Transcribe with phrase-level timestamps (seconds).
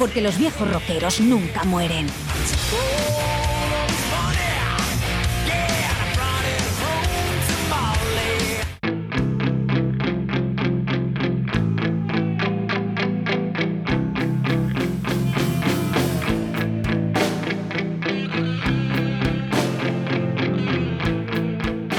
[0.00, 2.06] Porque los viejos rockeros nunca mueren.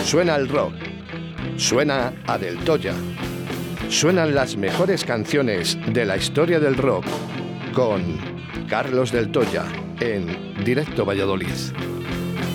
[0.04, 0.74] Suena el rock.
[1.58, 2.96] Suena a Del Toya.
[3.90, 7.06] Suenan las mejores canciones de la historia del rock
[7.74, 8.18] con
[8.68, 9.66] Carlos Del Toya
[10.00, 11.48] en Directo Valladolid.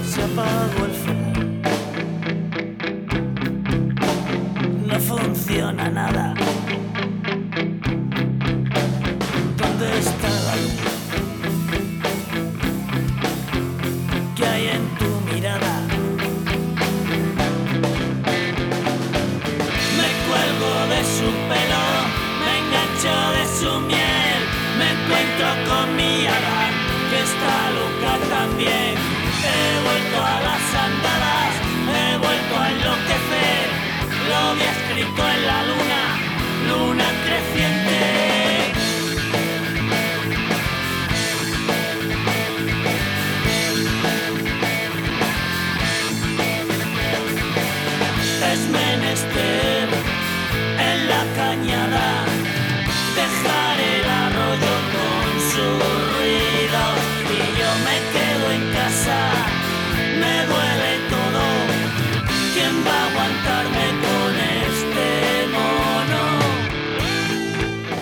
[0.04, 1.32] Se apagó el fuego.
[4.86, 6.35] No funciona nada.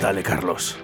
[0.05, 0.77] Dale, Carlos.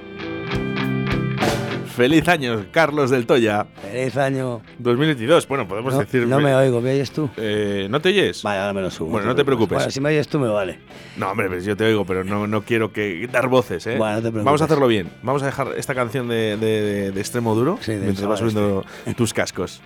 [1.95, 3.67] Feliz año, Carlos del Toya.
[3.83, 4.63] Feliz año.
[4.79, 6.27] 2022, bueno, podemos No, decir.
[6.27, 7.29] no me oigo, ¿me oyes tú?
[7.37, 8.43] Eh, ¿No te oyes?
[8.43, 9.11] Vale, ahora me lo subo.
[9.11, 9.77] Bueno, no te preocupes.
[9.77, 10.79] Bueno, si me oyes tú me vale.
[11.19, 13.99] No, hombre, pues yo te oigo, pero no, no quiero que dar voces, ¿eh?
[13.99, 14.45] Bueno, no te preocupes.
[14.47, 15.11] Vamos a hacerlo bien.
[15.23, 18.87] Vamos a dejar esta canción de, de- extremo duro Sí, mientras vas subiendo
[19.19, 19.83] tus cascos.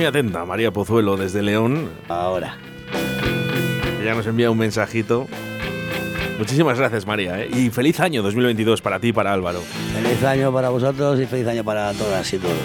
[0.00, 1.90] Muy atenta, María Pozuelo, desde León.
[2.08, 2.56] Ahora.
[4.00, 5.28] Ella nos envía un mensajito.
[6.38, 7.38] Muchísimas gracias, María.
[7.38, 7.50] ¿eh?
[7.52, 9.60] Y feliz año 2022 para ti y para Álvaro.
[9.92, 12.56] Feliz año para vosotros y feliz año para todas y todos.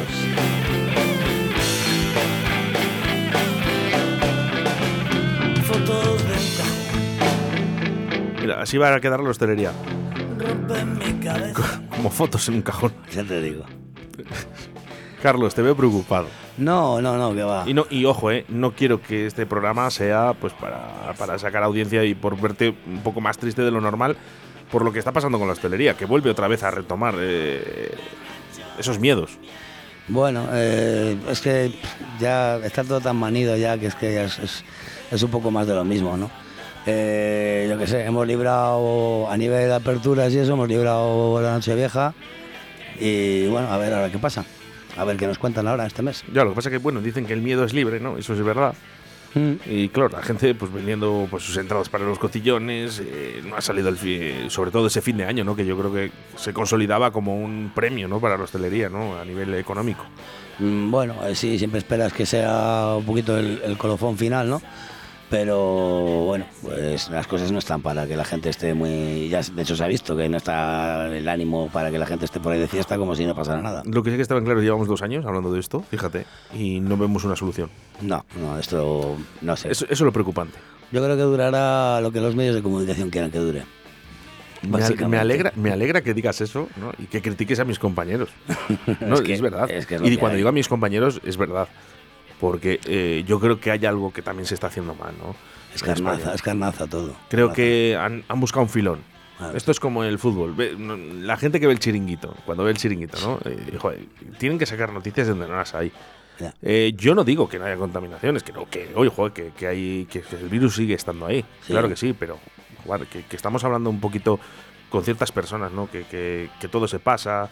[8.40, 9.74] Mira, así va a quedar la hostelería.
[10.40, 11.82] rompen mi cabeza.
[11.90, 12.94] Como fotos en un cajón.
[13.12, 13.66] Ya te digo.
[15.26, 16.28] Carlos, te veo preocupado.
[16.60, 17.64] No, no, no, que va.
[17.66, 21.64] Y, no, y ojo, eh, no quiero que este programa sea pues para, para sacar
[21.64, 24.16] audiencia y por verte un poco más triste de lo normal
[24.72, 27.90] por lo que está pasando con la hostelería, que vuelve otra vez a retomar eh,
[28.78, 29.32] esos miedos.
[30.08, 31.74] Bueno, eh, es que
[32.20, 34.64] ya está todo tan manido ya que es que ya es, es-
[35.12, 36.30] es un poco más de lo mismo, ¿no?
[36.86, 41.54] Eh, yo qué sé, hemos librado a nivel de aperturas y eso, hemos librado la
[41.54, 42.14] noche vieja
[43.00, 44.46] y bueno, a ver ahora qué pasa.
[44.98, 46.24] A ver qué nos cuentan ahora este mes.
[46.34, 48.18] Ya, lo que pasa es que, bueno, dicen que el miedo es libre, ¿no?
[48.18, 48.74] Eso es verdad.
[49.34, 49.54] Mm.
[49.70, 53.62] Y claro, la gente pues vendiendo pues sus entradas para los cotillones, eh, no ha
[53.62, 55.56] salido el fi- sobre todo ese fin de año, ¿no?
[55.58, 58.22] Que yo creo que se consolidaba como un premio, ¿no?
[58.22, 59.18] Para la hostelería, ¿no?
[59.20, 60.06] A nivel económico.
[60.60, 64.62] Mm, Bueno, eh, sí, siempre esperas que sea un poquito el, el colofón final, ¿no?
[65.38, 65.58] Pero
[66.24, 69.28] bueno, pues las cosas no están para que la gente esté muy...
[69.28, 72.24] Ya, de hecho se ha visto que no está el ánimo para que la gente
[72.24, 73.84] esté por ahí de fiesta como si no pasara nada.
[73.86, 76.80] Lo que sí que estaba en claro, llevamos dos años hablando de esto, fíjate, y
[76.80, 77.70] no vemos una solución.
[78.02, 79.72] No, no, esto no sé.
[79.72, 80.58] Eso, eso es lo preocupante.
[80.94, 83.64] Yo creo que durará lo que los medios de comunicación quieran que dure.
[84.62, 86.94] Me, alegra, me alegra que digas eso ¿no?
[86.98, 88.30] y que critiques a mis compañeros.
[89.02, 89.70] No, es, que- verdad.
[89.70, 90.38] es que es lo y cuando hay.
[90.38, 91.68] digo a mis compañeros, es verdad.
[92.40, 95.36] Porque eh, yo creo que hay algo que también se está haciendo mal, ¿no?
[95.74, 97.16] Es carnaza, es carnaza todo.
[97.30, 97.56] Creo Carnaza.
[97.56, 99.00] que han, han buscado un filón.
[99.38, 99.58] Claro.
[99.58, 100.56] Esto es como el fútbol.
[101.26, 103.40] La gente que ve el chiringuito, cuando ve el chiringuito, ¿no?
[103.50, 104.00] Eh, joder,
[104.38, 105.92] tienen que sacar noticias de donde no las hay.
[106.62, 109.68] Eh, yo no digo que no haya contaminaciones, que no, que, oye, joder, que, que
[109.68, 111.42] hay, que, el virus sigue estando ahí.
[111.62, 111.72] Sí.
[111.74, 112.38] Claro que sí, pero
[112.86, 114.40] joder, que, que estamos hablando un poquito
[114.90, 115.90] con ciertas personas, ¿no?
[115.90, 116.06] Que-
[116.60, 117.50] que todo se pasa,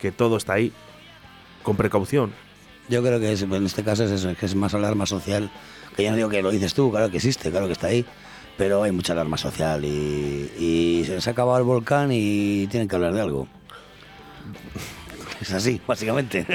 [0.00, 0.72] que todo está ahí,
[1.64, 2.32] con precaución.
[2.88, 5.50] Yo creo que es- en este caso es eso, que es más alarma social.
[5.96, 8.04] Que ya no digo que lo dices tú, claro que existe, claro que está ahí.
[8.56, 12.88] pero hay mucha alarma social y, y se les ha acabado el volcán y tienen
[12.88, 13.48] que hablar de algo.
[15.40, 16.46] Es así, básicamente.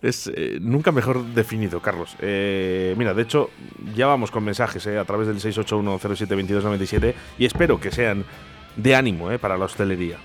[0.00, 2.14] Es eh, nunca mejor definido, Carlos.
[2.20, 3.50] Eh, mira, de hecho,
[3.96, 8.24] ya vamos con mensajes eh, a través del 681072297 y espero que sean
[8.76, 10.18] de ánimo eh, para la hostelería.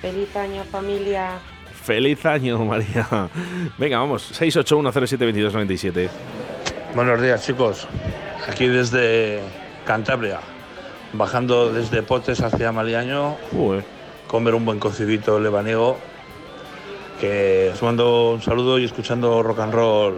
[0.00, 1.38] Feliz año familia.
[1.90, 3.04] Feliz año, María.
[3.76, 6.08] Venga, vamos, 681072297.
[6.94, 7.88] Buenos días, chicos.
[8.48, 9.40] Aquí desde
[9.84, 10.38] Cantabria,
[11.12, 13.36] bajando desde Potes hacia Maliaño,
[14.28, 15.98] comer un buen cocidito lebaniego.
[17.20, 20.14] Que os mando un saludo y escuchando rock and roll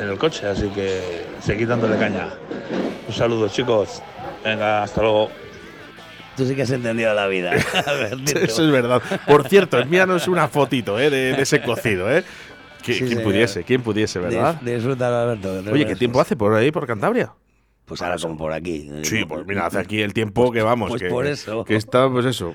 [0.00, 2.30] en el coche, así que seguid dándole caña.
[3.06, 4.02] Un saludo, chicos.
[4.42, 5.30] Venga, hasta luego.
[6.36, 7.52] Tú sí que has entendido la vida.
[8.34, 9.02] Eso es verdad.
[9.26, 12.24] Por cierto, envíanos una fotito eh, de, de ese cocido, ¿eh?
[12.82, 13.24] Sí, ¿Quién señor.
[13.24, 13.62] pudiese?
[13.64, 14.60] ¿Quién pudiese, verdad?
[14.60, 15.70] Disfrútalo, Alberto.
[15.72, 17.32] Oye, ¿qué tiempo hace por ahí, por Cantabria?
[17.92, 18.90] Pues ahora como por aquí.
[19.02, 20.88] Sí, pues mira, hace aquí el tiempo que vamos.
[20.88, 21.62] Pues que, por eso.
[21.62, 22.54] Que está, pues eso.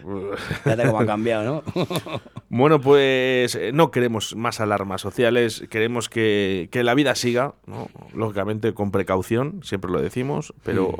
[0.63, 1.85] Fíjate cómo ha cambiado, ¿no?
[2.49, 7.87] Bueno, pues eh, no queremos más alarmas sociales, queremos que, que la vida siga, ¿no?
[8.15, 10.95] lógicamente con precaución, siempre lo decimos, pero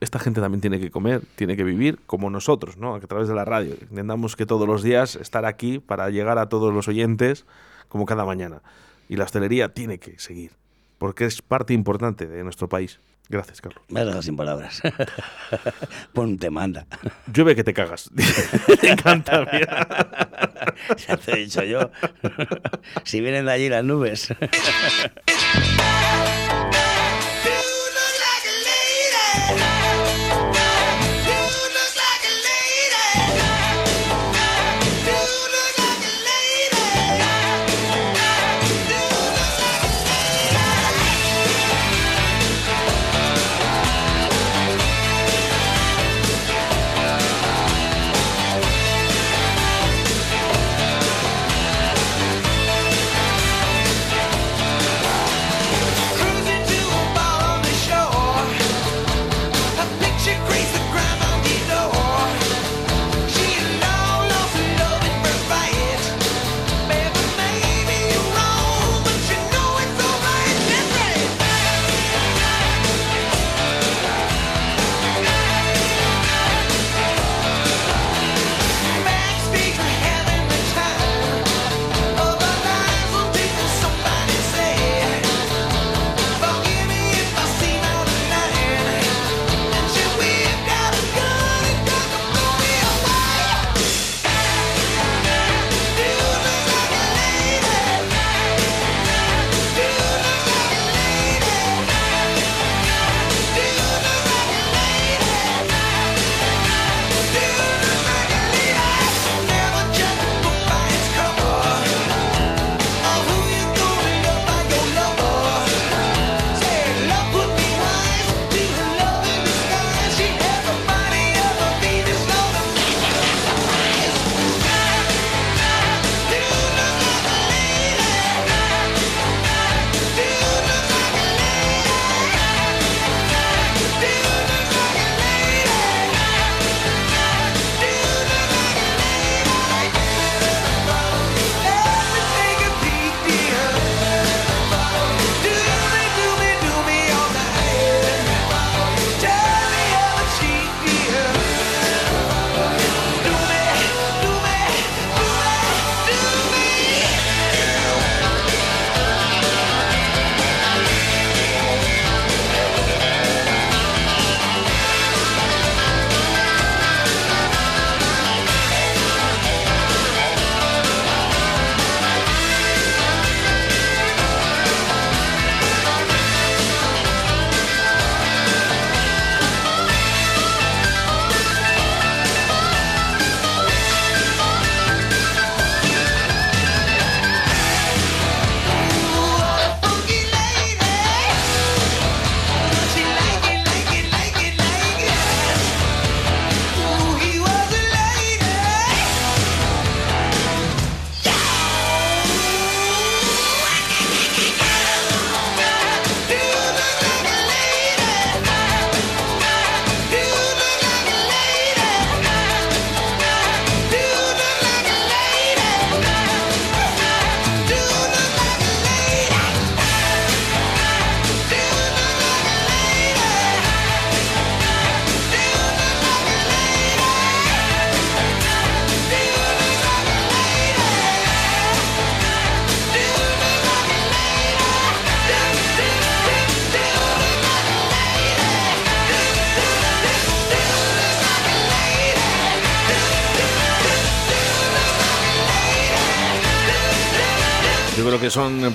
[0.00, 2.94] esta gente también tiene que comer, tiene que vivir como nosotros, ¿no?
[2.94, 3.74] a través de la radio.
[3.90, 7.44] Intentamos que todos los días estar aquí para llegar a todos los oyentes
[7.88, 8.62] como cada mañana.
[9.08, 10.52] Y la hostelería tiene que seguir,
[10.98, 13.00] porque es parte importante de nuestro país.
[13.32, 13.82] Gracias, Carlos.
[13.88, 14.82] Me has dejado sin palabras.
[16.12, 16.86] Pon un tema, anda.
[17.32, 18.10] Llueve que te cagas.
[18.82, 19.86] Me encanta, mira.
[21.08, 21.90] Ya te he dicho yo.
[23.04, 24.28] si vienen de allí las nubes.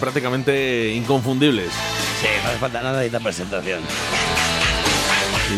[0.08, 1.70] Prácticamente inconfundibles.
[2.22, 3.82] Sí, no hace falta nada de esta presentación.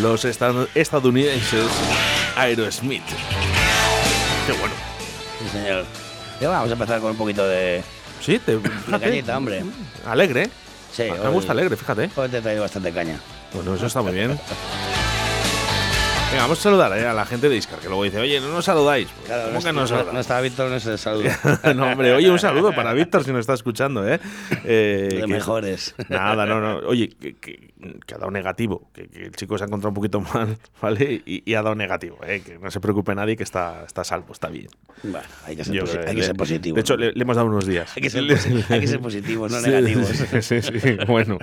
[0.00, 1.66] Los esta- estadounidenses
[2.36, 3.04] Aerosmith.
[4.46, 4.74] Qué bueno.
[5.40, 5.84] Sí, señor.
[6.40, 7.82] Y vamos a empezar con un poquito de,
[8.20, 9.62] Sí, te, de cañita, hombre.
[10.04, 10.50] Alegre.
[10.92, 12.10] Sí, Me gusta alegre, fíjate.
[12.16, 13.20] Hoy te he traído bastante caña.
[13.54, 14.36] Bueno, eso está muy bien.
[16.30, 18.52] Venga, vamos a saludar eh, a la gente de Iscar, que luego dice, oye, no
[18.52, 19.08] nos saludáis.
[19.08, 20.14] Pues, Claro, ¿Cómo no, que está- no nos no, saludáis?
[20.14, 21.30] no estaba Víctor, no se saludo.
[21.74, 24.20] no, hombre, oye, un saludo para Víctor si nos está escuchando, ¿eh?
[24.64, 25.94] Eh, de que- mejores.
[26.08, 26.86] Nada, no, no.
[26.86, 27.70] Oye, que, que-
[28.06, 31.22] que ha dado negativo, que, el chico se ha encontrado un poquito mal, ¿vale?
[31.24, 32.42] Y, y ha dado negativo, ¿eh?
[32.44, 34.68] Que no se preocupe nadie, que está, está salvo, está bien.
[35.02, 36.74] Bueno, hay que ser, Yo posi- creo hay que le- ser positivo.
[36.74, 37.90] De hecho, le, le hemos dado unos días.
[37.96, 38.22] hay, que ser
[38.68, 40.08] hay ser positivos, no Sí, negativos.
[40.42, 41.38] Sí, sí, sí, bueno,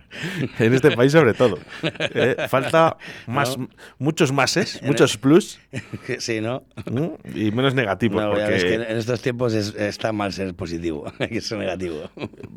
[0.60, 1.58] en este país sobre todo.
[1.82, 2.36] ¿eh?
[2.48, 3.68] Falta más, No.
[3.98, 5.60] muchos máses, muchos plus
[6.20, 6.64] sí, ¿no?
[6.92, 7.18] ¿no?
[7.34, 8.22] y menos negativos.
[8.22, 11.28] No, ya ves que en porque, en estos tiempos es- está mal ser positivo, hay
[11.30, 12.10] que ser negativo.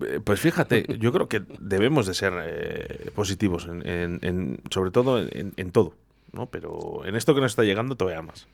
[0.07, 4.91] eh, pues fíjate, yo creo que debemos de ser eh, positivos, en, en- en- sobre
[4.91, 5.95] todo en, en todo.
[6.33, 6.47] ¿no?
[6.47, 8.47] Pero en esto que nos está llegando todavía más.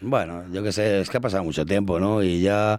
[0.00, 2.22] Bueno, yo qué sé, es que ha pasado mucho tiempo, ¿no?
[2.22, 2.78] Y ya,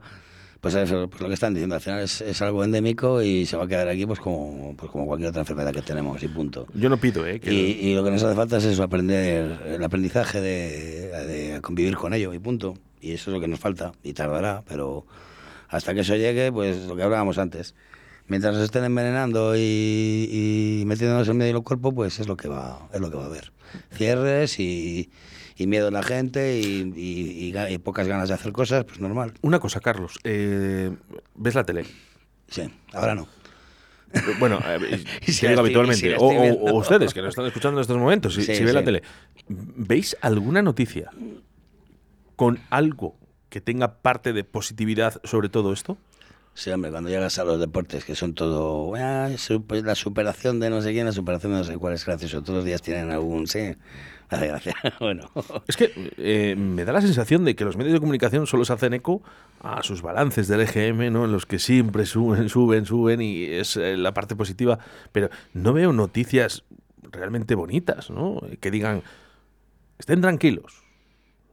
[0.71, 3.57] pues, eso, pues lo que están diciendo, al final es, es algo endémico y se
[3.57, 6.67] va a quedar aquí pues como, pues como cualquier otra enfermedad que tenemos y punto.
[6.73, 7.39] Yo no pido, ¿eh?
[7.39, 11.61] Que Y, y lo que nos hace falta es eso, aprender el aprendizaje de, de
[11.61, 12.75] convivir con ello y punto.
[13.01, 15.05] Y eso es lo que nos falta y tardará, pero
[15.69, 17.75] hasta que eso llegue, pues lo que hablábamos antes.
[18.27, 19.59] Mientras nos estén envenenando y,
[20.81, 23.23] y metiéndonos en medio del cuerpo, pues es lo que va, es lo que va
[23.23, 23.53] a haber.
[23.93, 25.09] Cierres y,
[25.57, 28.85] y miedo en la gente y, y- y ga- y pocas ganas de hacer cosas,
[28.85, 29.33] pues normal.
[29.41, 30.19] Una cosa, Carlos.
[30.23, 30.91] eh,
[31.35, 31.85] ¿Ves la tele?
[32.47, 32.61] Sí,
[32.93, 33.27] ahora no.
[34.39, 36.15] Bueno, eh, si digo habitualmente.
[36.17, 39.03] o, ustedes que nos están escuchando en estos momentos, si, Sí, si ven la tele,
[39.49, 41.09] ¿veis alguna noticia
[42.35, 43.15] con algo
[43.49, 45.97] que tenga parte de positividad sobre todo esto?
[46.57, 49.29] Sí, hombre, cuando llegas a los deportes, que son todo, "Ah,
[49.69, 52.41] la superación de no sé quién, la superación de no sé cuál es gracioso.
[52.41, 53.75] Todos los días tienen algún, sí,
[54.27, 54.73] hace gracia.
[54.99, 55.29] bueno,
[55.67, 58.73] Es que eh, me da la sensación de que los medios de comunicación solo se
[58.73, 59.21] hacen eco
[59.61, 61.25] a sus balances del EGM, ¿no?
[61.25, 64.79] En los que siempre suben, suben, suben y es eh, la parte positiva,
[65.11, 66.63] pero no veo noticias
[67.03, 68.41] realmente bonitas, ¿no?
[68.59, 69.03] Que digan,
[69.99, 70.81] estén tranquilos,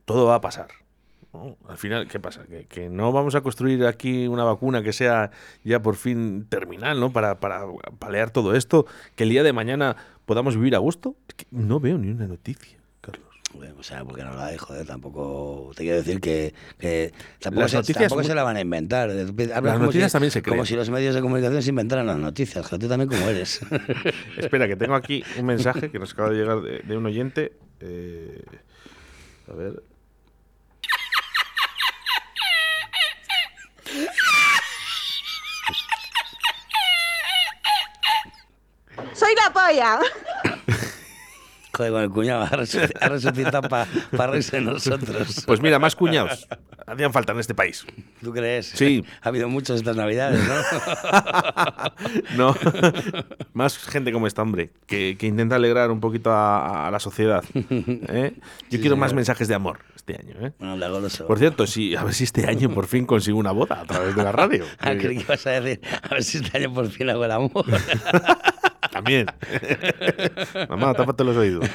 [0.07, 0.69] todo va a pasar.
[1.35, 1.57] ¿No?
[1.69, 2.45] Al final, ¿qué pasa?
[2.45, 5.31] ¿Que, que no vamos a construir aquí una vacuna que sea
[5.65, 7.13] ya por fin terminal, ¿no?
[7.13, 7.65] Para, para
[7.99, 8.87] paliar todo esto,
[9.17, 11.17] que el día de mañana podamos vivir a gusto.
[11.29, 13.27] Es que no veo ni una noticia, Carlos.
[13.53, 17.63] bueno, o sea, porque no la hay, joder, tampoco, te quiero decir que, que tampoco,
[17.63, 19.11] Las se, noticias tampoco se la van a inventar.
[19.11, 20.67] Hablas Las como noticias si- también se Como crean.
[20.67, 23.61] si los medios de comunicación se inventaran las noticias, joder, tú también como eres.
[24.39, 27.53] Espera, que tengo aquí un mensaje que nos acaba de llegar de, de un oyente.
[27.81, 28.43] Eh,
[29.51, 29.83] a ver.
[39.15, 39.99] Soy la polla.
[41.73, 43.87] joder, con el cuñado, ha resuc- ha resucitado para
[44.31, 45.43] reírse de nosotros.
[45.47, 46.47] Pues mira, más cuñados.
[46.87, 47.87] Hacían falta en este país.
[48.23, 48.67] ¿Tú crees?
[48.75, 49.05] Sí.
[49.23, 50.55] Ha habido muchos estas navidades, ¿no?
[52.37, 52.55] No.
[53.55, 57.43] más gente como esta, hombre, que, que intenta alegrar un poquito a, a la sociedad.
[57.55, 58.35] ¿eh?
[58.37, 59.17] Yo Sí, quiero más señor.
[59.17, 60.35] mensajes de amor este año.
[60.47, 60.53] ¿eh?
[60.59, 61.27] Bueno, habla goloso.
[61.27, 64.15] Por cierto, sí, a ver si este año por fin consigo una boda a través
[64.15, 64.65] de la radio.
[64.81, 67.31] Ah, creí que ibas a decir, a ver si este año por fin hago el
[67.33, 67.65] amor.
[69.05, 69.27] También.
[70.69, 71.69] Mamá, tápate los oídos.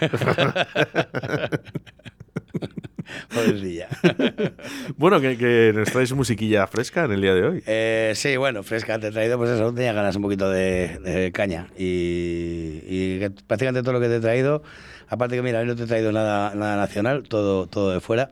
[4.98, 7.64] Bueno, que, que nos traes musiquilla fresca en el día de hoy.
[7.66, 11.32] Eh, sí, bueno, fresca, te he traído, pues eso, tenía ganas un poquito de, de
[11.32, 11.68] caña.
[11.78, 14.64] Y, y prácticamente todo lo que te he traído,
[15.08, 18.32] aparte que mira, hoy no te he traído nada, nada nacional, todo, todo de fuera.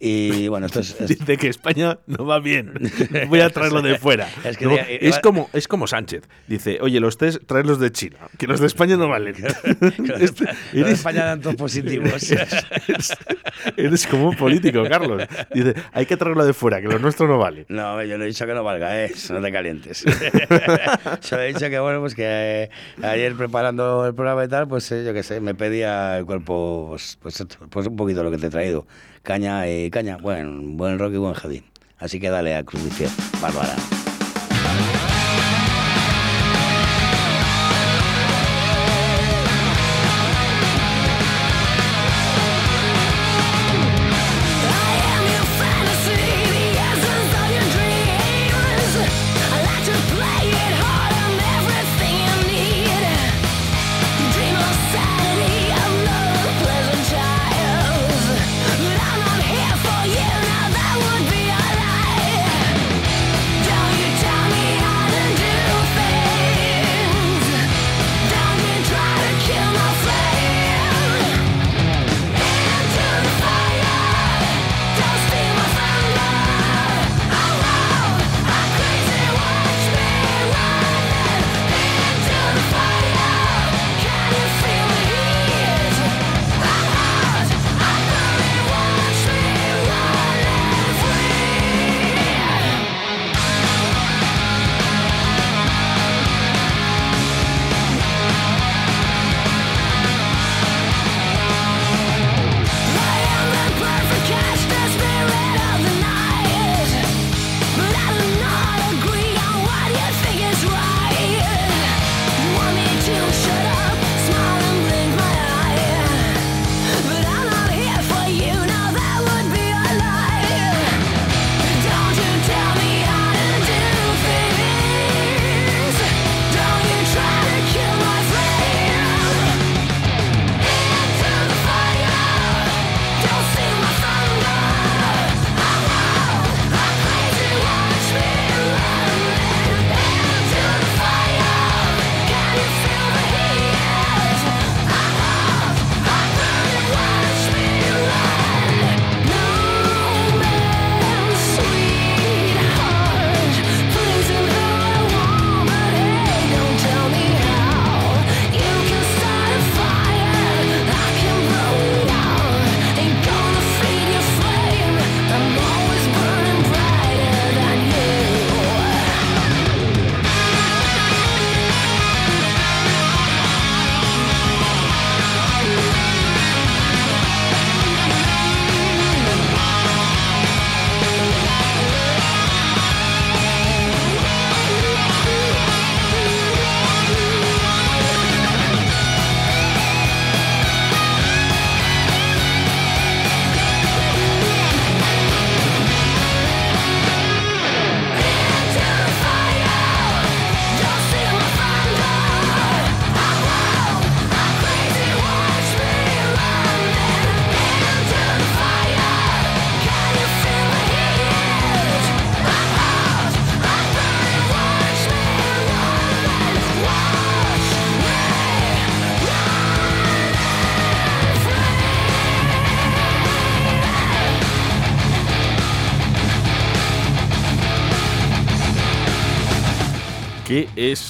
[0.00, 1.00] Y bueno, esto es...
[1.00, 2.74] es- Dice que España no va bien.
[3.28, 4.28] Voy a traerlo de fuera.
[4.44, 6.24] Es que No, es, como, es como Sánchez.
[6.48, 9.34] Dice, oye, los test, traerlos de China, que los de España no valen.
[10.20, 12.30] Este- los de España dan todos positivos.
[12.30, 13.12] eres,
[13.76, 15.22] eres como un político, Carlos.
[15.52, 17.64] Dice, hay que traerlo de fuera, que lo nuestro no vale.
[17.68, 19.12] No, yo no he dicho que no valga, ¿eh?
[19.30, 20.04] No te calientes.
[21.20, 22.70] Solo he dicho que, bueno, pues que eh,
[23.02, 26.88] ayer preparando el programa y tal, pues eh, yo qué sé, me pedía el cuerpo,
[26.90, 28.86] pues, pues, pues un poquito lo que te he traído.
[29.24, 31.62] Caña y caña, buen, buen rock y buen heavy.
[31.98, 33.74] Así que dale a Fiel, Bárbara.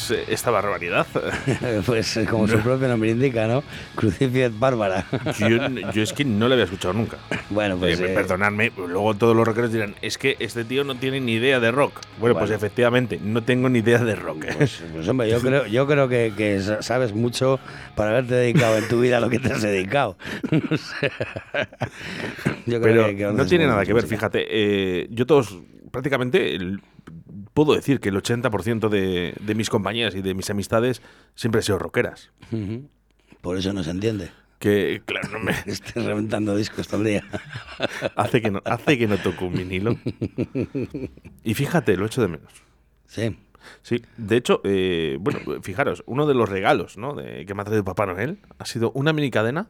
[0.04, 1.06] Es eh, esta barbaridad?
[1.86, 3.62] pues eh, como su propio nombre indica, ¿no?
[3.94, 5.06] Crucified Bárbara.
[5.38, 5.48] Yo,
[5.92, 7.18] yo es que no lo había escuchado nunca.
[7.50, 8.00] bueno, pues.
[8.00, 11.32] Eh, eh, perdonadme, luego todos los rockeros dirán, es que este tío no tiene ni
[11.34, 12.00] idea de rock.
[12.18, 14.44] Bueno, pues efectivamente, no tengo ni idea de rock.
[14.56, 17.58] Pues, pues, hombre, yo creo, yo creo que, que sa- sabes mucho
[17.96, 20.16] para haberte dedicado en tu vida a lo que te has dedicado.
[20.50, 21.10] No sé.
[22.66, 24.16] yo creo Pero que- que no tiene nada que ver, música.
[24.16, 24.46] fíjate.
[24.48, 25.58] eh, yo todos,
[25.90, 26.58] prácticamente,
[27.54, 31.00] puedo decir que el 80% de, de mis compañías y de mis amistades
[31.34, 32.30] siempre han sido rockeras.
[33.40, 34.30] Por eso no se entiende.
[34.58, 37.24] Que, claro, no me, Estés reventando discos todo el día.
[38.16, 39.96] hace, que no, hace que no toco un vinilo.
[41.42, 42.52] Y fíjate, lo echo de menos.
[43.06, 43.36] Sí.
[43.82, 47.14] Sí, de hecho, eh, bueno, fijaros, uno de los regalos ¿no?
[47.14, 49.68] de, que me ha traído Papá Noel ha sido una mini cadena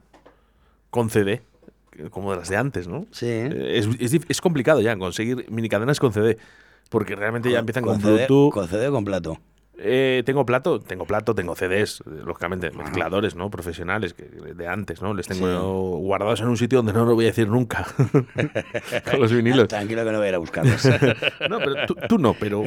[0.90, 1.42] con CD,
[2.10, 3.06] como de las de antes, ¿no?
[3.12, 3.26] Sí.
[3.28, 6.38] Eh, Es, es es complicado ya conseguir mini cadenas con CD,
[6.94, 8.52] porque realmente ya empiezan con, CD, Bluetooth.
[8.52, 9.38] Con CD o con plato.
[9.76, 13.50] Eh, tengo plato, tengo plato, tengo CDs, lógicamente, mezcladores, ¿no?
[13.50, 15.12] Profesionales que, de antes, ¿no?
[15.14, 17.84] Les tengo guardados en un sitio donde no lo voy a decir nunca.
[19.10, 19.66] con los vinilos.
[19.66, 20.88] Tranquilo que no voy a ir a buscarlos.
[21.50, 22.64] No, pero tú, tú no, pero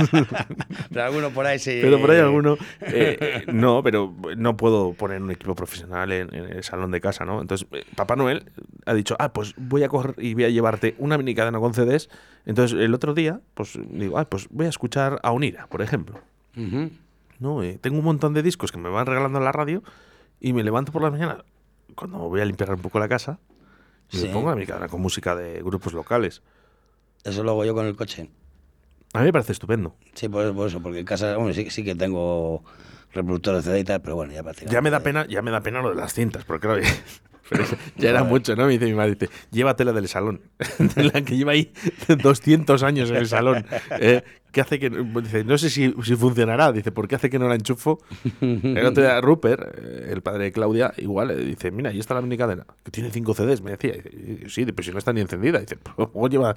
[0.90, 1.78] Pero alguno por ahí sí.
[1.82, 2.56] Pero por ahí alguno.
[2.80, 7.00] eh, eh, no, pero no puedo poner un equipo profesional en, en el salón de
[7.00, 7.40] casa, ¿no?
[7.40, 8.50] Entonces, eh, Papá Noel
[8.86, 11.74] ha dicho, ah, pues voy a coger y voy a llevarte una mini cadena con
[11.74, 12.08] CDs.
[12.46, 16.20] Entonces, el otro día, pues digo, ah, pues voy a escuchar a Unira, por ejemplo.
[17.38, 17.62] ¿no?
[17.62, 19.82] Eh, tengo un montón de discos que me van regalando en la radio
[20.40, 21.44] y me levanto por la mañana
[21.94, 23.38] cuando voy a limpiar un poco la casa
[24.10, 24.26] y Sí.
[24.26, 26.42] me pongo la mini cadena con música de grupos locales.
[27.24, 28.30] Eso lo hago yo con el coche.
[29.12, 29.94] A mí me parece estupendo.
[30.14, 32.62] Sí, por eso, por eso, porque en casa, bueno, sí, sí que tengo
[33.12, 34.74] reproductor de CD y tal, pero bueno, ya prácticamente.
[34.74, 36.80] Ya me da pena, ya me da pena lo de las cintas, porque claro,
[37.50, 37.64] pero
[37.96, 38.66] ya era mucho, ¿no?
[38.66, 40.40] Me dice mi madre, dice, llévatela del salón,
[40.78, 41.72] de la que lleva ahí
[42.22, 43.66] 200 años en el salón.
[44.00, 47.38] eh, ¿Qué hace que dice, no sé si, si funcionará, dice, ¿por qué hace que
[47.38, 48.00] no la enchufo?
[48.40, 52.14] El otro día Rupert, eh, el padre de Claudia, igual, eh, dice, mira, ahí está
[52.14, 53.94] la mini cadena, que tiene 5 CDs, me decía.
[54.48, 56.56] Sí, pero si no está ni encendida, dice, pues luego lleva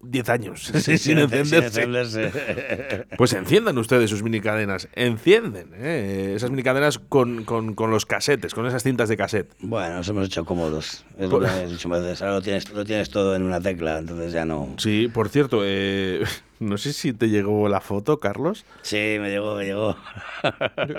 [0.00, 1.82] 10 años sin, sin encenderse.
[1.82, 3.06] encenderse.
[3.16, 6.32] Pues enciendan ustedes sus mini cadenas, encienden ¿eh?
[6.36, 9.52] esas mini cadenas con, con, con los casetes, con esas cintas de cassette.
[9.60, 11.04] Bueno, nos hemos hecho cómodos.
[11.18, 12.22] Es lo que he dicho más veces.
[12.22, 14.74] Ahora lo tienes, lo tienes todo en una tecla, entonces ya no.
[14.78, 16.24] Sí, por cierto, eh,
[16.60, 18.64] no sé si te llegó la foto, Carlos.
[18.82, 19.96] Sí, me llegó, me llegó.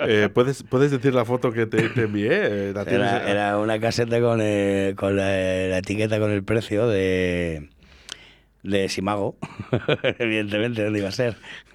[0.06, 2.28] Eh, ¿puedes, ¿Puedes decir la foto que te, te envié?
[2.32, 2.74] Eh.
[2.86, 7.70] Era, era una caseta con, eh, con la, la etiqueta con el precio de,
[8.62, 9.36] de Simago.
[10.18, 11.36] Evidentemente, ¿dónde iba a ser?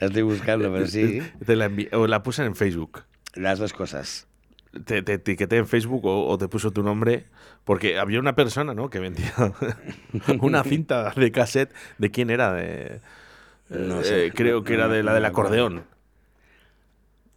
[0.00, 1.20] la estoy buscando, pero sí.
[1.44, 3.02] Te la, o la puse en Facebook.
[3.34, 4.26] Las dos cosas.
[4.86, 7.26] Te, te etiqueté en Facebook o, o te puso tu nombre.
[7.64, 8.90] Porque había una persona ¿no?
[8.90, 9.32] que vendía
[10.40, 11.72] una cinta de cassette.
[11.98, 12.52] ¿De quién era?
[12.52, 13.00] De,
[13.68, 14.32] No eh, sé.
[14.34, 15.84] creo que era de la del acordeón.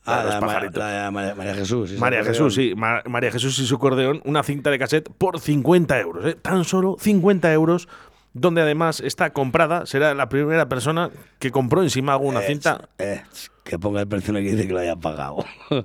[0.08, 0.78] Ah, los la, pajaritos.
[0.78, 1.94] la María, María Jesús.
[2.00, 2.24] María.
[2.24, 2.74] Jesús, sí.
[2.76, 6.26] Ma- María Jesús y su acordeón, una cinta de cassette por 50 euros.
[6.28, 6.36] ¿eh?
[6.40, 7.88] Tan solo 50 euros,
[8.36, 12.90] donde además está comprada, será la primera persona que compró en Simago una cinta.
[13.00, 13.22] eh,
[13.64, 15.44] que ponga el precio que dice que lo haya pagado.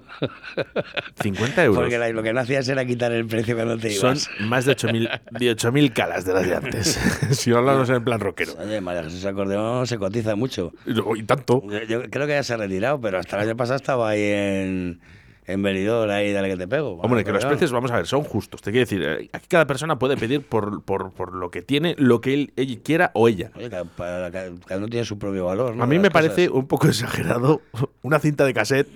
[1.23, 1.83] 50 euros.
[1.83, 4.31] Porque lo que no hacías era quitar el precio cuando te Son ibas.
[4.41, 6.89] más de 8.000 de 8.000 calas de las de antes.
[7.31, 8.53] si hablamos en plan rockero.
[8.59, 10.73] Oye, María Jesús Acordeón se cotiza mucho.
[11.17, 11.63] Y tanto.
[11.71, 14.23] Yo, yo creo que ya se ha retirado, pero hasta el año pasado estaba ahí
[14.23, 15.01] en,
[15.47, 16.95] en Benidorm, ahí, dale que te pego.
[17.01, 18.61] Hombre, que los precios, vamos a ver, son justos.
[18.63, 21.95] Te quiero decir, eh, aquí cada persona puede pedir por, por, por lo que tiene,
[21.99, 23.51] lo que él, él quiera o ella.
[23.57, 25.75] Oye, cada, para- cada- cada uno tiene su propio valor.
[25.75, 25.83] ¿no?
[25.83, 27.63] A mí Las me parece un poco exagerado
[28.03, 28.89] una cinta de cassette,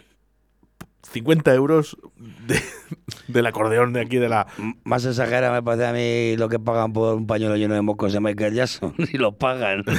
[1.12, 1.96] 50 euros
[2.46, 2.60] de-
[3.28, 4.46] del acordeón de aquí de la...
[4.84, 8.12] Más exagera me parece a mí lo que pagan por un pañuelo lleno de mocos
[8.12, 8.94] de Michael Jackson.
[9.12, 9.84] y lo pagan.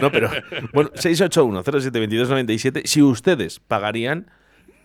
[0.00, 0.30] No, pero
[0.72, 4.30] bueno, 681-072297, si ustedes pagarían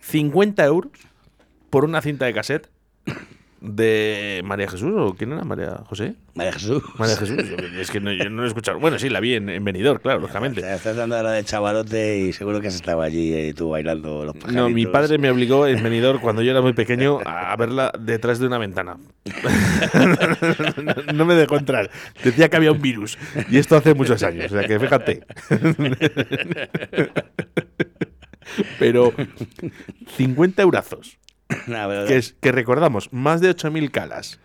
[0.04, 0.92] 50 euros
[1.70, 2.68] por una cinta de cassette
[3.60, 6.14] de María Jesús o quién era María José.
[6.34, 6.82] María Jesús.
[6.98, 7.38] María Jesús,
[7.78, 8.78] es que no, yo no lo he escuchado.
[8.78, 10.60] Bueno, sí, la vi en, en Benidorm, claro, O lógicamente.
[10.60, 14.26] sea, estás dando ahora de chavalote y seguro que has estado allí eh, tú bailando
[14.26, 14.62] los pajaritos.
[14.62, 18.38] No, mi padre me obligó en Benidorm cuando yo era muy pequeño a verla detrás
[18.38, 18.98] de una ventana.
[21.14, 21.90] No me dejó entrar.
[22.22, 23.16] Decía que había un virus.
[23.48, 24.52] Y esto hace muchos años.
[24.52, 25.24] O sea que fíjate.
[28.78, 29.12] Pero
[30.16, 31.18] 50 eurazos.
[32.06, 34.40] Que, es, que recordamos, más de 8.000 calas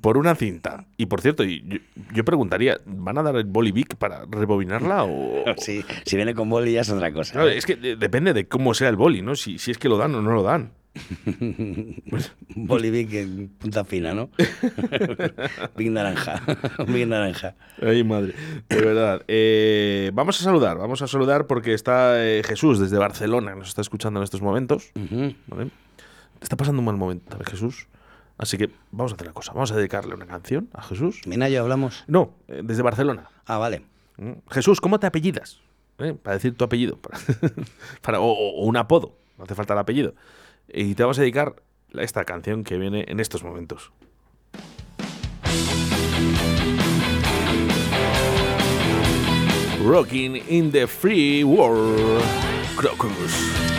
[0.00, 0.86] por una cinta.
[0.96, 1.78] Y por cierto, yo,
[2.12, 5.44] yo preguntaría, ¿van a dar el bolivic para rebobinarla o...?
[5.58, 7.32] Sí, si viene con boli ya es otra cosa.
[7.34, 9.34] Claro, es que de- depende de cómo sea el boli, ¿no?
[9.36, 10.72] Si, si es que lo dan o no lo dan.
[12.56, 14.30] Bolivic en punta fina, ¿no?
[15.76, 16.42] Big naranja.
[16.88, 17.54] Big naranja.
[17.82, 18.34] Ay, madre.
[18.68, 19.22] De verdad.
[19.28, 23.80] Eh, vamos a saludar, vamos a saludar porque está eh, Jesús desde Barcelona, nos está
[23.82, 24.90] escuchando en estos momentos.
[25.46, 25.70] ¿vale?
[26.40, 27.86] Está pasando un mal momento, ¿vale, Jesús?
[28.36, 29.52] Así que vamos a hacer una cosa.
[29.52, 31.22] Vamos a dedicarle una canción a Jesús.
[31.26, 32.04] Minayo, hablamos.
[32.06, 33.28] No, eh, desde Barcelona.
[33.46, 33.82] Ah, vale.
[34.16, 34.32] Mm.
[34.50, 35.60] Jesús, ¿cómo te apellidas?
[36.22, 36.96] Para decir tu apellido.
[36.98, 37.18] Para,
[38.02, 39.16] para- o, o un apodo.
[39.36, 40.14] No hace falta el apellido.
[40.72, 41.56] Y te vamos a dedicar
[41.94, 43.92] esta canción que viene en estos momentos.
[49.82, 52.22] Rocking in the Free World.
[52.76, 53.77] Crocus.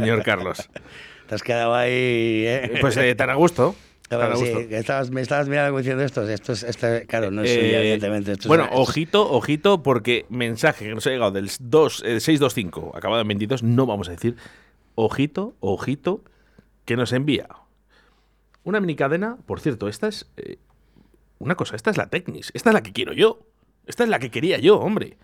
[0.00, 0.68] Señor Carlos.
[1.28, 2.78] Te has quedado ahí, ¿eh?
[2.80, 3.74] Pues eh, tan a gusto.
[4.08, 6.22] Claro, sí, estabas, me estabas mirando diciendo esto.
[6.28, 8.32] Esto es, esto, claro, no es suya, Eh, evidentemente.
[8.32, 12.20] Esto es bueno, es- ojito, ojito, porque mensaje que nos ha llegado del 2, eh,
[12.20, 14.36] 625, acabado en 22, no vamos a decir.
[14.94, 16.22] Ojito, ojito,
[16.84, 17.48] que nos envía
[18.62, 19.38] una mini cadena.
[19.44, 20.58] Por cierto, esta es eh,
[21.40, 23.40] una cosa, esta es la Technis, esta es la que quiero yo.
[23.86, 25.16] Esta es la que quería yo, hombre.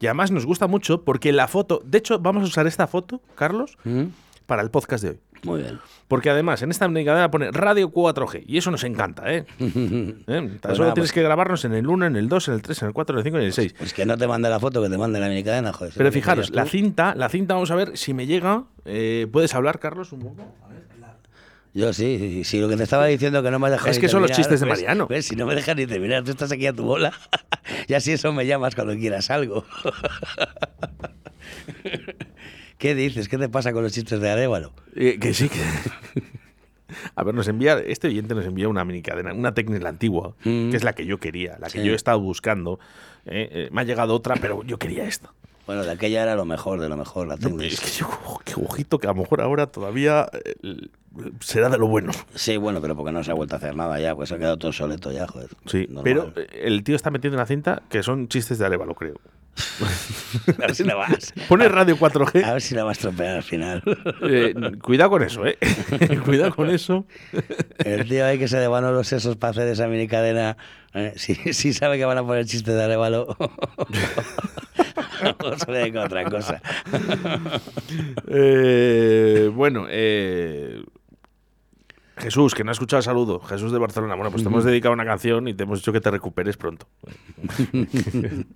[0.00, 3.20] Y además nos gusta mucho porque la foto, de hecho, vamos a usar esta foto,
[3.34, 4.04] Carlos, ¿Mm?
[4.46, 5.18] para el podcast de hoy.
[5.44, 5.78] Muy bien.
[6.08, 9.44] Porque además en esta cadena pone radio 4G y eso nos encanta, ¿eh?
[9.58, 9.62] ¿Eh?
[9.66, 12.62] Pues Solo nada, tienes pues- que grabarnos en el 1, en el 2, en el
[12.62, 13.74] 3, en el 4, en el 5 y en el 6.
[13.78, 15.92] Pues que no te mande la foto, que te mande la minicadena, joder.
[15.96, 18.64] Pero ¿Qué fijaros, la cinta, la cinta, vamos a ver si me llega.
[18.86, 20.42] Eh, ¿Puedes hablar, Carlos, un poco?
[21.74, 23.98] Yo sí, sí, sí, lo que te estaba diciendo que no me has dejado Es
[23.98, 24.78] que son los chistes de ¿ves?
[24.78, 25.08] Mariano.
[25.08, 25.26] ¿Ves?
[25.26, 27.12] Si no me dejas ni terminar, tú estás aquí a tu bola
[27.88, 29.64] y así eso me llamas cuando quieras algo.
[32.78, 33.28] ¿Qué dices?
[33.28, 34.72] ¿Qué te pasa con los chistes de Arevalo?
[34.94, 35.58] Eh, que sí, que.
[37.16, 40.70] A ver, nos envía, este oyente nos envía una mini cadena, una técnica antigua, Mm.
[40.70, 41.84] que es la que yo quería, la que Sí.
[41.84, 42.78] yo he estado buscando.
[43.26, 45.32] eh, eh, me ha llegado otra, pero yo quería esta.
[45.66, 48.08] Bueno, de aquella era lo mejor, de lo mejor, la No, es que yo,
[48.44, 50.54] qué ojito, que a lo mejor ahora todavía eh,
[51.40, 52.12] será de lo bueno.
[52.34, 54.38] Sí, bueno, pero porque no se ha vuelto a hacer nada ya, pues se ha
[54.38, 55.48] quedado todo soleto ya, joder.
[55.66, 56.02] Sí, Normal.
[56.04, 59.14] pero eh, el tío está metiendo una cinta que son chistes de Arevalo, creo.
[60.58, 61.32] A ver si la vas.
[61.48, 62.32] Pone radio A 4G.
[62.52, 63.82] ver si la vas a estropear al final.
[64.22, 65.56] eh, cuidado con eso, ¿eh?
[66.24, 67.06] cuidado con eso.
[67.78, 70.56] El tío ahí que se devanó los sesos para hacer esa minicadena,
[70.92, 73.36] eh, si, si sabe que van a poner chistes de Arevalo,
[75.42, 76.60] no se le dedica a otra cosa.
[78.26, 80.82] Eh, bueno, eh,
[82.16, 83.40] Jesús, que no ha escuchado el saludo.
[83.40, 84.14] Jesús de Barcelona.
[84.14, 86.86] Bueno, pues te hemos dedicado una canción y te hemos dicho que te recuperes pronto.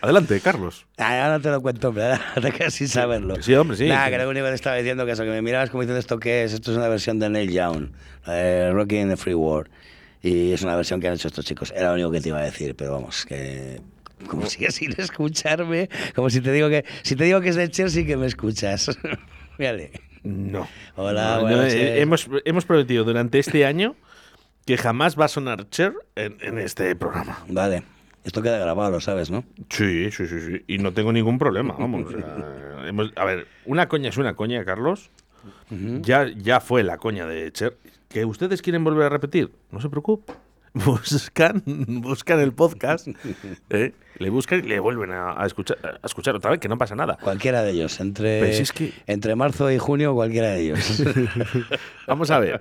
[0.00, 0.86] Adelante, Carlos.
[0.98, 3.40] Ah, Ahora no te lo cuento, hombre, ahora que sin saberlo.
[3.42, 3.88] Sí, hombre, sí.
[3.88, 5.98] Nada, que lo único que te estaba diciendo que eso, que me mirabas como diciendo
[5.98, 7.90] esto que es, esto es una versión de Neil Young,
[8.26, 9.70] la de Rocky in the Free World.
[10.22, 11.72] Y es una versión que han hecho estos chicos.
[11.76, 13.80] Era lo único que te iba a decir, pero vamos, que
[14.28, 17.70] como sigues sin escucharme, como si te digo que si te digo que es de
[17.70, 18.90] Chelsea que me escuchas.
[19.58, 19.90] Mírale.
[20.22, 20.66] No.
[20.96, 23.94] Hola, No, eh, hemos, hemos prometido durante este año
[24.66, 27.44] que jamás va a sonar Cher en, en este programa.
[27.48, 27.82] Vale.
[28.24, 29.44] Esto queda grabado, lo sabes, ¿no?
[29.68, 30.64] Sí, sí, sí, sí.
[30.66, 32.06] Y no tengo ningún problema, vamos.
[32.06, 35.10] o sea, hemos- a ver, una coña es una coña, Carlos.
[36.00, 37.76] ya, ya fue la coña de Cher.
[38.08, 39.50] ¿Que ustedes quieren volver a repetir?
[39.70, 40.34] No se preocupen.
[40.74, 41.62] Buscan,
[42.02, 43.06] buscan el podcast,
[43.70, 43.92] ¿eh?
[44.18, 46.96] le buscan y le vuelven a, a escuchar, a escuchar otra vez, que no pasa
[46.96, 47.16] nada.
[47.22, 48.00] Cualquiera de ellos.
[48.00, 51.02] Entre, Pero si es que- entre marzo y junio, cualquiera de ellos.
[52.08, 52.60] Vamos a ver.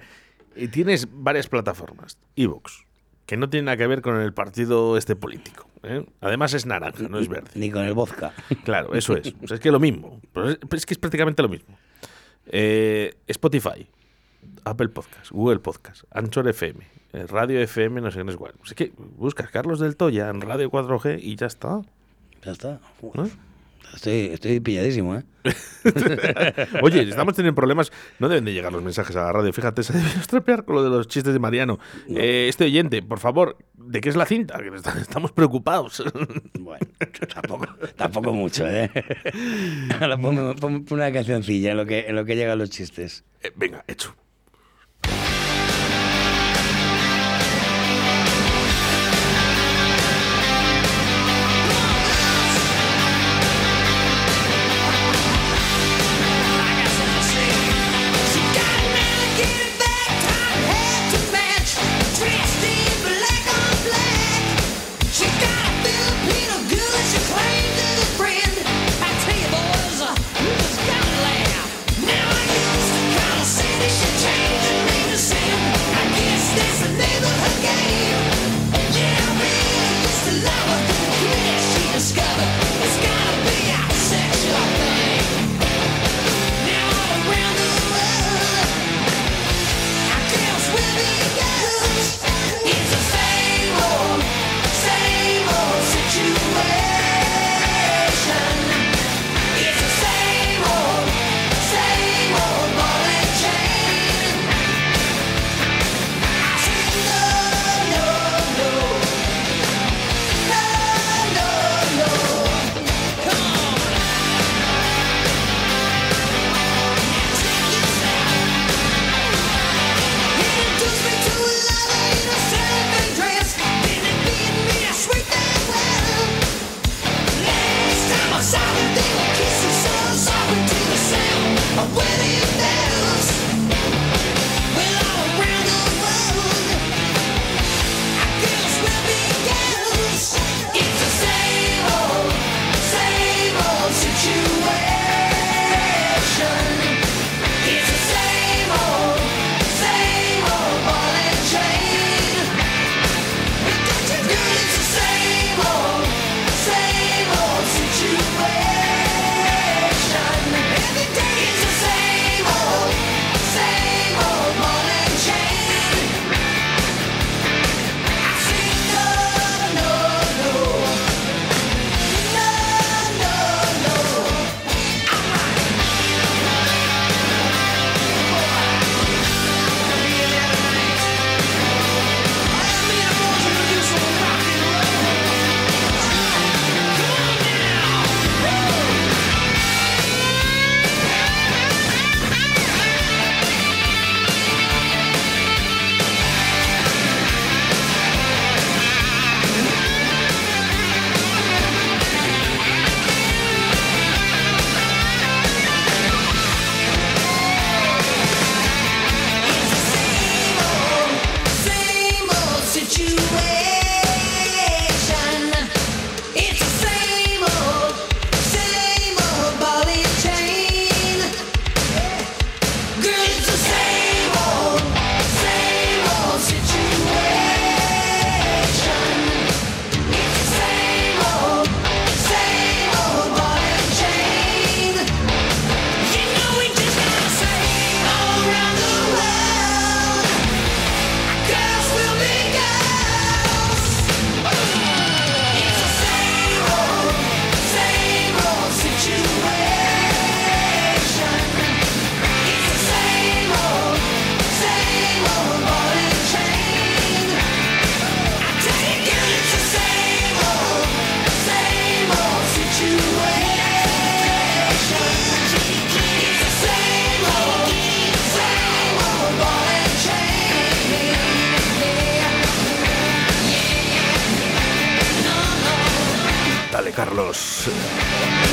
[0.56, 2.19] Y tienes varias plataformas.
[2.36, 2.84] Evox,
[3.26, 5.67] que no tiene nada que ver con el partido este político.
[5.82, 6.06] ¿eh?
[6.21, 7.49] Además es naranja, no es verde.
[7.56, 8.32] Ni con el vodka.
[8.63, 9.34] Claro, eso es.
[9.43, 10.21] O sea, es que es lo mismo.
[10.34, 11.76] Pero es, pero es que es prácticamente lo mismo.
[12.45, 13.88] Eh, Spotify,
[14.65, 18.54] Apple Podcast, Google Podcast, Anchor FM, eh, Radio FM, no sé qué es igual.
[18.65, 21.82] Es que buscas Carlos del Toya en Radio 4G y ya está.
[22.43, 22.80] Ya está.
[23.13, 23.30] ¿no?
[23.93, 25.23] Estoy, estoy pilladísimo, ¿eh?
[26.82, 27.91] Oye, estamos teniendo problemas.
[28.17, 29.54] No deben de llegar los mensajes a la radio.
[29.54, 31.80] Fíjate, se debió estropear con lo de los chistes de Mariano.
[32.10, 34.58] Eh, este oyente, por favor, ¿de qué es la cinta?
[34.58, 36.04] Que estamos preocupados.
[36.60, 36.88] Bueno,
[37.34, 38.89] tampoco, tampoco mucho, ¿eh?
[39.99, 43.26] Ahora ponme, ponme una cancioncilla en lo, que, en lo que llegan los chistes.
[43.41, 44.15] Eh, venga, hecho.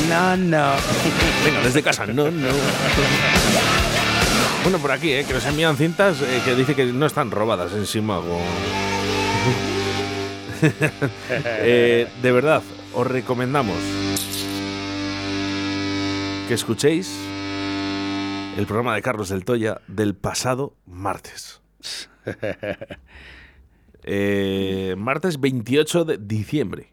[0.07, 0.73] No, no.
[1.45, 2.49] Venga, desde casa, no, no.
[4.63, 5.25] Bueno, por aquí, ¿eh?
[5.25, 8.21] que nos envían cintas eh, que dice que no están robadas encima.
[11.41, 12.61] eh, de verdad,
[12.93, 13.77] os recomendamos
[16.47, 17.11] que escuchéis
[18.57, 21.61] el programa de Carlos del Toya del pasado martes.
[24.03, 26.91] Eh, martes 28 de diciembre.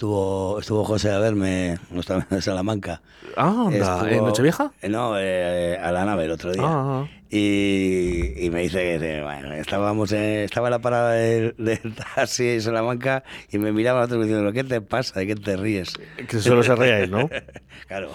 [0.00, 3.02] Estuvo, estuvo José a verme, nuestra de Salamanca.
[3.36, 4.72] Ah, anda, Estuvo- ¿en Nochevieja?
[4.80, 6.62] Eh, No, eh, a la nave el otro día.
[6.64, 7.08] Ah, ah.
[7.28, 11.94] Y, y me dice que eh, bueno, estábamos en, estaba en la parada del, del
[11.94, 15.20] taxi en Salamanca y me miraba otro diciendo, ¿qué te pasa?
[15.20, 15.92] ¿De qué te ríes?
[16.26, 17.28] Que solo se reíais, ¿no?
[17.86, 18.12] Claro.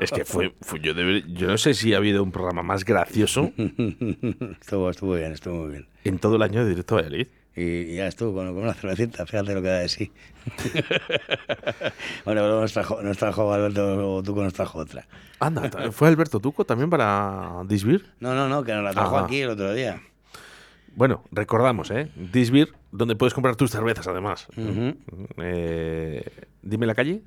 [0.00, 3.52] Es que fue, fue- yo, yo no sé si ha habido un programa más gracioso
[3.58, 5.86] estuvo, estuvo bien, estuvo muy bien.
[6.04, 7.26] en todo el año de Directo a Valladolid.
[7.56, 10.12] Y, ya estuvo con, con una cervecita, fíjate lo que da de sí.
[12.24, 15.06] bueno, luego nos trajo, nos trajo Alberto Tuco, nos trajo otra.
[15.40, 18.12] Anda, ¿fue Alberto Tuco también para Disbir?
[18.20, 19.26] No, no, no, que nos la trajo Ajá.
[19.26, 20.00] aquí el otro día.
[20.94, 22.10] Bueno, recordamos, ¿eh?
[22.14, 24.46] Disbir, donde puedes comprar tus cervezas, además.
[25.38, 26.24] Eh,
[26.62, 27.22] dime la calle,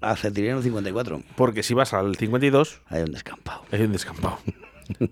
[0.00, 1.22] A Cetireno 54.
[1.36, 3.62] porque si vas al 52, Hay un descampado.
[3.70, 4.38] hay un descampado.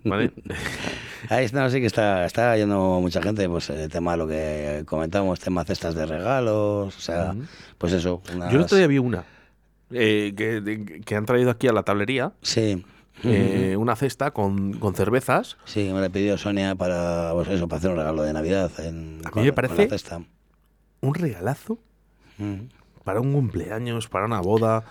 [0.05, 0.33] ¿Vale?
[1.29, 5.39] Ahí está, sí que está, está yendo mucha gente, pues el tema, lo que comentamos,
[5.41, 7.35] tema cestas de regalos, o sea,
[7.79, 8.23] pues eso.
[8.51, 9.25] Yo el otro día vi una
[9.91, 12.33] eh, que, que han traído aquí a la tablería.
[12.43, 12.85] Sí.
[13.25, 15.57] eh, una cesta con, con cervezas.
[15.65, 18.71] Sí, me la pidió Sonia para, pues eso, para hacer un regalo de Navidad.
[18.81, 20.23] En, A mí con- me parece- la cesta.
[21.03, 21.79] Un regalazo
[23.05, 24.85] para un cumpleaños, para una boda.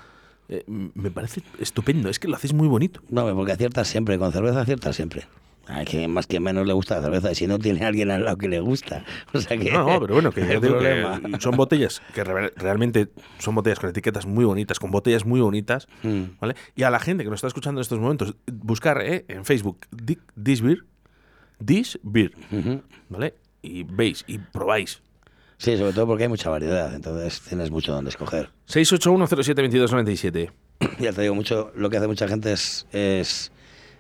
[0.52, 2.10] Eh, me parece estupendo.
[2.10, 3.02] Es que lo hacéis muy bonito.
[3.10, 5.26] No, porque aciertas siempre, con cerveza aciertas siempre.
[5.68, 8.26] A quien más que menos le gusta la cerveza, y si no tiene alguien al
[8.26, 9.06] lado que le gusta.
[9.34, 9.72] O sea que.
[9.72, 10.70] No, no, pero bueno, que, no digo que
[11.02, 11.40] problema.
[11.40, 13.08] son botellas que re- realmente
[13.40, 16.24] son botellas con etiquetas muy bonitas, con botellas muy bonitas, Mm.
[16.42, 16.56] ¿vale?
[16.76, 19.80] Y a la gente que nos está escuchando en estos momentos, buscar eh, en Facebook
[20.44, 20.84] This Beer,
[21.64, 22.34] This Beer.
[23.10, 23.36] ¿vale?
[23.62, 25.02] Y veis y probáis.
[25.62, 28.50] Sí, sobre todo porque hay mucha variedad, entonces tienes mucho donde escoger.
[28.68, 30.50] 681072297.
[31.00, 33.52] Ya te digo, mucho, lo que hace mucha gente es, es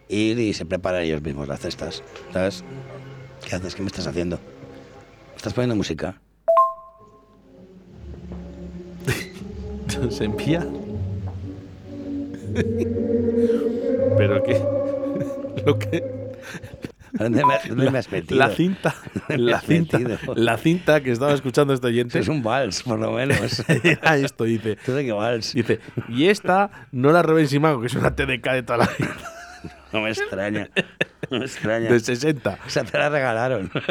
[0.09, 2.01] ir y se preparan ellos mismos las cestas,
[2.33, 2.63] ¿sabes?
[3.47, 3.75] ¿Qué haces?
[3.75, 4.39] ¿Qué me estás haciendo?
[5.35, 6.19] ¿Estás poniendo música?
[10.09, 10.61] Se envía.
[14.17, 14.59] Pero que
[15.65, 16.20] lo que
[17.13, 18.37] ¿Dónde me, dónde me has metido?
[18.39, 18.95] la cinta,
[19.27, 19.99] ¿Dónde me la cinta,
[20.35, 23.63] la cinta que estaba escuchando este oyente Es un vals, por lo menos.
[23.69, 24.77] esto dice.
[24.85, 25.53] ¿Tú de qué vals?
[25.53, 28.89] Dice, y esta no la robé en Simago, que es una TDK de toda la
[28.97, 29.15] vida,
[29.93, 30.69] No me extraña.
[31.29, 31.89] No me extraña.
[31.91, 32.59] de 60.
[32.65, 33.69] O sea, te la regalaron.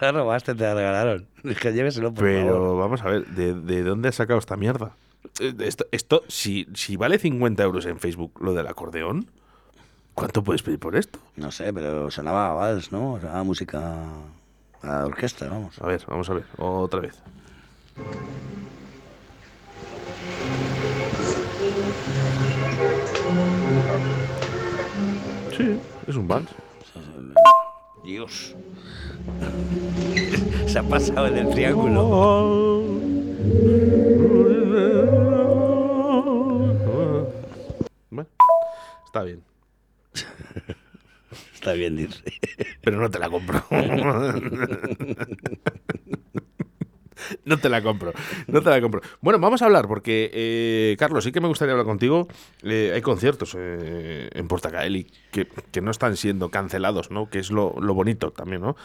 [0.00, 1.26] la robaste, te la regalaron.
[1.44, 2.78] Es que lléveselo, por Pero favor.
[2.78, 4.92] vamos a ver, ¿de, de dónde has sacado esta mierda?
[5.40, 9.30] Eh, Esto, esto si, si vale 50 euros en Facebook lo del acordeón,
[10.14, 11.18] ¿cuánto puedes pedir por esto?
[11.36, 13.18] No sé, pero sonaba a vals, ¿no?
[13.20, 14.04] Sonaba música
[14.82, 15.80] a orquesta, vamos.
[15.80, 17.14] A ver, vamos a ver, otra vez.
[25.56, 26.50] Sí, es un vals.
[28.04, 28.54] Dios.
[30.66, 33.13] Se ha pasado en el triángulo.
[41.76, 42.08] Bien,
[42.82, 43.64] pero no te la compro.
[47.44, 48.12] No te la compro,
[48.48, 49.00] no te la compro.
[49.20, 52.28] Bueno, vamos a hablar porque, eh, Carlos, sí que me gustaría hablar contigo.
[52.62, 57.30] Eh, hay conciertos eh, en Portacaeli que, que no están siendo cancelados, ¿no?
[57.30, 58.76] Que es lo, lo bonito también, ¿no?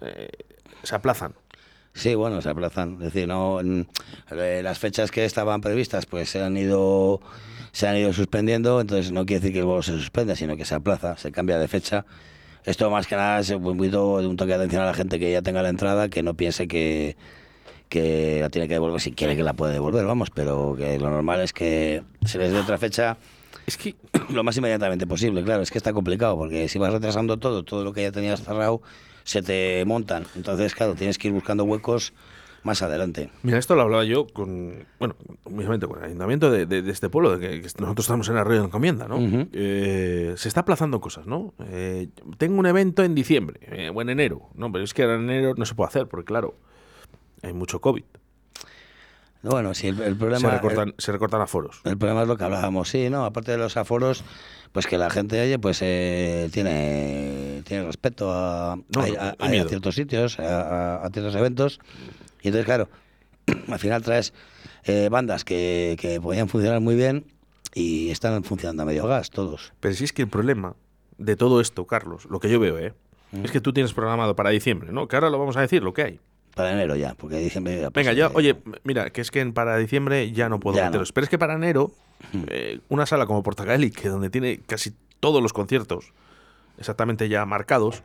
[0.00, 0.28] Eh,
[0.82, 1.34] se aplazan.
[1.92, 2.94] Sí, bueno, se aplazan.
[2.94, 7.20] Es decir, no, eh, las fechas que estaban previstas pues se han ido
[7.70, 10.64] se han ido suspendiendo, entonces no quiere decir que el vuelo se suspenda, sino que
[10.64, 12.04] se aplaza, se cambia de fecha.
[12.64, 15.18] Esto más que nada es un poquito de un toque de atención a la gente
[15.18, 17.16] que ya tenga la entrada, que no piense que,
[17.90, 21.10] que la tiene que devolver si quiere que la puede devolver, vamos, pero que lo
[21.10, 23.18] normal es que se les dé otra fecha
[23.66, 23.94] Es que
[24.30, 27.84] lo más inmediatamente posible, claro, es que está complicado, porque si vas retrasando todo, todo
[27.84, 28.80] lo que ya tenías cerrado,
[29.24, 30.26] se te montan.
[30.34, 32.14] Entonces, claro, tienes que ir buscando huecos
[32.64, 33.30] más adelante.
[33.42, 35.14] Mira, esto lo hablaba yo con, bueno,
[35.48, 38.36] mismamente con el ayuntamiento de, de- de este pueblo, de que, que nosotros estamos en
[38.36, 39.18] Arroyo de Encomienda, ¿no?
[39.52, 41.54] Eh, se está aplazando cosas, ¿no?
[41.68, 42.08] Eh,
[42.38, 45.30] tengo un evento en diciembre eh, o en enero, no, pero es que ahora en
[45.30, 46.56] enero no se puede hacer porque, claro,
[47.42, 48.02] hay mucho COVID.
[49.42, 50.38] Bueno, sí, el, el problema...
[50.40, 51.82] Se recortan, se recortan aforos.
[51.84, 53.26] El problema es lo que hablábamos, sí, ¿no?
[53.26, 54.24] Aparte de los aforos,
[54.72, 59.28] pues que la gente, oye, pues eh, tiene, tiene respeto a, No, a- no, a-
[59.38, 59.68] hay a miedo.
[59.68, 61.78] ciertos sitios, a ciertos eventos.
[62.44, 62.88] Y entonces, claro,
[63.68, 64.32] al final traes
[64.84, 67.24] eh, bandas que, que podían funcionar muy bien
[67.74, 69.72] y están funcionando a medio gas todos.
[69.80, 70.76] Pero si es que el problema
[71.18, 72.92] de todo esto, Carlos, lo que yo veo, ¿eh?
[73.32, 73.46] Mm.
[73.46, 75.08] Es que tú tienes programado para diciembre, ¿no?
[75.08, 76.20] Que ahora lo vamos a decir, lo que hay.
[76.54, 80.30] Para enero ya, porque diciembre ya, Venga, ya, oye, mira, que es que para diciembre
[80.30, 80.90] ya no puedo Ya no.
[80.90, 81.12] meteros.
[81.12, 81.90] Pero es que para enero,
[82.48, 86.12] eh, una sala como Portagalli, que donde tiene casi todos los conciertos
[86.78, 88.02] exactamente ya marcados,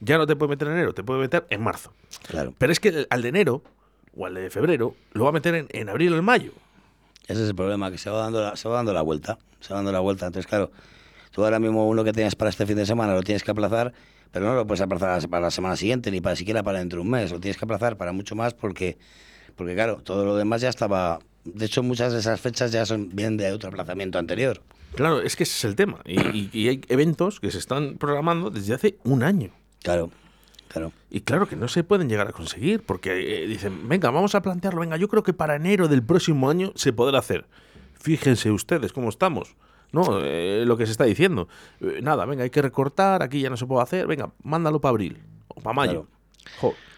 [0.00, 1.92] ya no te puede meter en enero, te puede meter en marzo.
[2.28, 3.62] Claro, Pero es que el- al de enero
[4.16, 6.52] o al de febrero lo va a meter en, en abril o en mayo.
[7.28, 9.70] ese es el problema, que se va dando la, se va dando la vuelta, se
[9.72, 10.26] va dando la vuelta.
[10.26, 10.70] Entonces, claro,
[11.30, 13.92] tú ahora mismo uno que tenías para este fin de semana lo tienes que aplazar,
[14.32, 17.02] pero no lo puedes aplazar para la semana siguiente, ni para siquiera para dentro de
[17.02, 18.98] un mes, lo tienes que aplazar para mucho más porque,
[19.56, 21.20] porque claro, todo lo demás ya estaba...
[21.44, 24.60] De hecho, muchas de esas fechas ya son vienen de otro aplazamiento anterior.
[24.94, 26.00] Claro, es que ese es el tema.
[26.04, 29.50] Y, y- y hay eventos que se están programando desde hace un año.
[29.82, 30.10] Claro,
[30.68, 30.92] claro.
[31.10, 34.42] Y claro que no se pueden llegar a conseguir, porque eh, dicen, venga, vamos a
[34.42, 37.46] plantearlo, venga, yo creo que para enero del próximo año se podrá hacer.
[37.98, 39.56] Fíjense ustedes cómo estamos,
[39.92, 40.20] ¿no?
[40.22, 41.48] Eh, lo que se está diciendo.
[41.80, 44.90] Eh, nada, venga, hay que recortar, aquí ya no se puede hacer, venga, mándalo para
[44.90, 45.18] abril
[45.48, 46.06] o para mayo.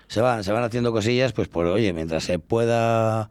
[0.08, 3.30] Se van, se van haciendo cosillas, pues por oye, mientras se pueda,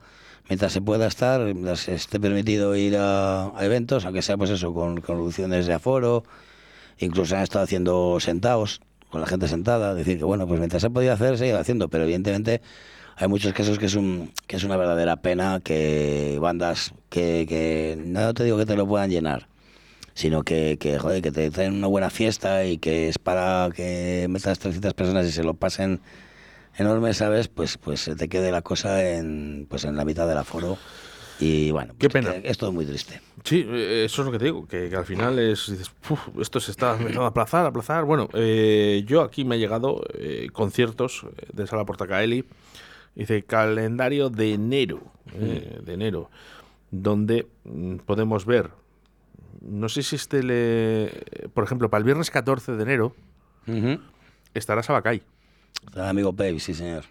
[0.49, 4.73] mientras se pueda estar, mientras esté permitido ir a, a eventos, aunque sea pues eso,
[4.73, 6.23] con, con reducciones de aforo,
[6.97, 8.81] incluso han estado haciendo sentados,
[9.11, 11.89] con la gente sentada, decir que bueno, pues mientras se podido hacer, se ido haciendo,
[11.89, 12.61] pero evidentemente
[13.17, 17.95] hay muchos casos que es un, que es una verdadera pena que bandas que, que
[18.03, 19.47] no te digo que te lo puedan llenar,
[20.15, 24.25] sino que, que, joder, que te traen una buena fiesta y que es para que
[24.29, 25.99] metas 300 personas y se lo pasen
[26.77, 27.47] enorme, ¿sabes?
[27.49, 30.77] Pues pues te quede la cosa en pues en la mitad del aforo
[31.41, 32.41] y bueno, Qué pues, pena.
[32.41, 33.19] que esto es muy triste.
[33.43, 36.19] Sí, eh, eso es lo que te digo, que, que al final es, dices, "Uf,
[36.39, 38.05] esto se está empezando a aplazar, aplazar.
[38.05, 42.45] Bueno, eh, yo aquí me ha llegado eh, conciertos eh, de Sala Portacaeli,
[43.15, 45.01] dice calendario de enero,
[45.33, 46.29] eh, de enero,
[46.91, 48.69] donde mm, podemos ver,
[49.61, 51.11] no sé si este, le,
[51.53, 53.15] por ejemplo, para el viernes 14 de enero
[54.53, 55.21] estará Sabacay
[55.95, 57.05] El amigo Pave, sí señor.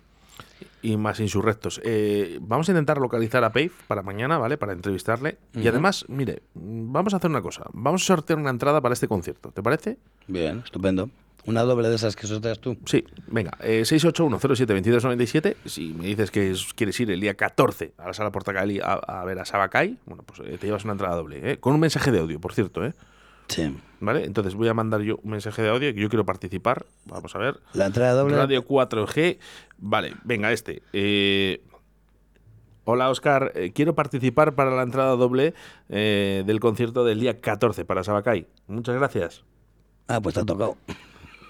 [0.83, 1.81] Y más insurrectos.
[1.85, 4.57] Eh, vamos a intentar localizar a Pave para mañana, ¿vale?
[4.57, 5.39] Para entrevistarle.
[5.55, 7.65] Y además, mire, vamos a hacer una cosa.
[7.73, 9.51] Vamos a sortear una entrada para este concierto.
[9.51, 9.99] ¿Te parece?
[10.27, 11.11] Bien, estupendo.
[11.47, 12.77] Una doble de esas que sorteas tú.
[12.85, 13.53] Sí, venga.
[13.61, 15.57] Eh, 681072297.
[15.65, 18.93] Si me dices que es- quieres ir el día 14 a la sala Portacali a,
[18.93, 21.41] a ver a Sabacay, bueno, pues eh, te llevas una entrada doble.
[21.53, 21.57] ¿eh?
[21.59, 22.93] Con un mensaje de audio, por cierto, ¿eh?
[23.51, 23.77] Sí.
[24.01, 24.25] ¿Vale?
[24.25, 26.87] Entonces voy a mandar yo un mensaje de audio que yo quiero participar.
[27.05, 27.61] Vamos a ver.
[27.75, 28.37] La entrada doble.
[28.37, 29.39] Radio 4G.
[29.79, 30.83] Vale, venga, este.
[30.93, 31.63] Eh,
[32.85, 33.53] hola, Oscar.
[33.55, 35.53] eh, quiero participar para la entrada doble
[35.91, 38.47] eh, del concierto del día 14 para Sabacay.
[38.69, 39.45] Muchas gracias.
[40.09, 40.79] Ah, pues te ha tocado.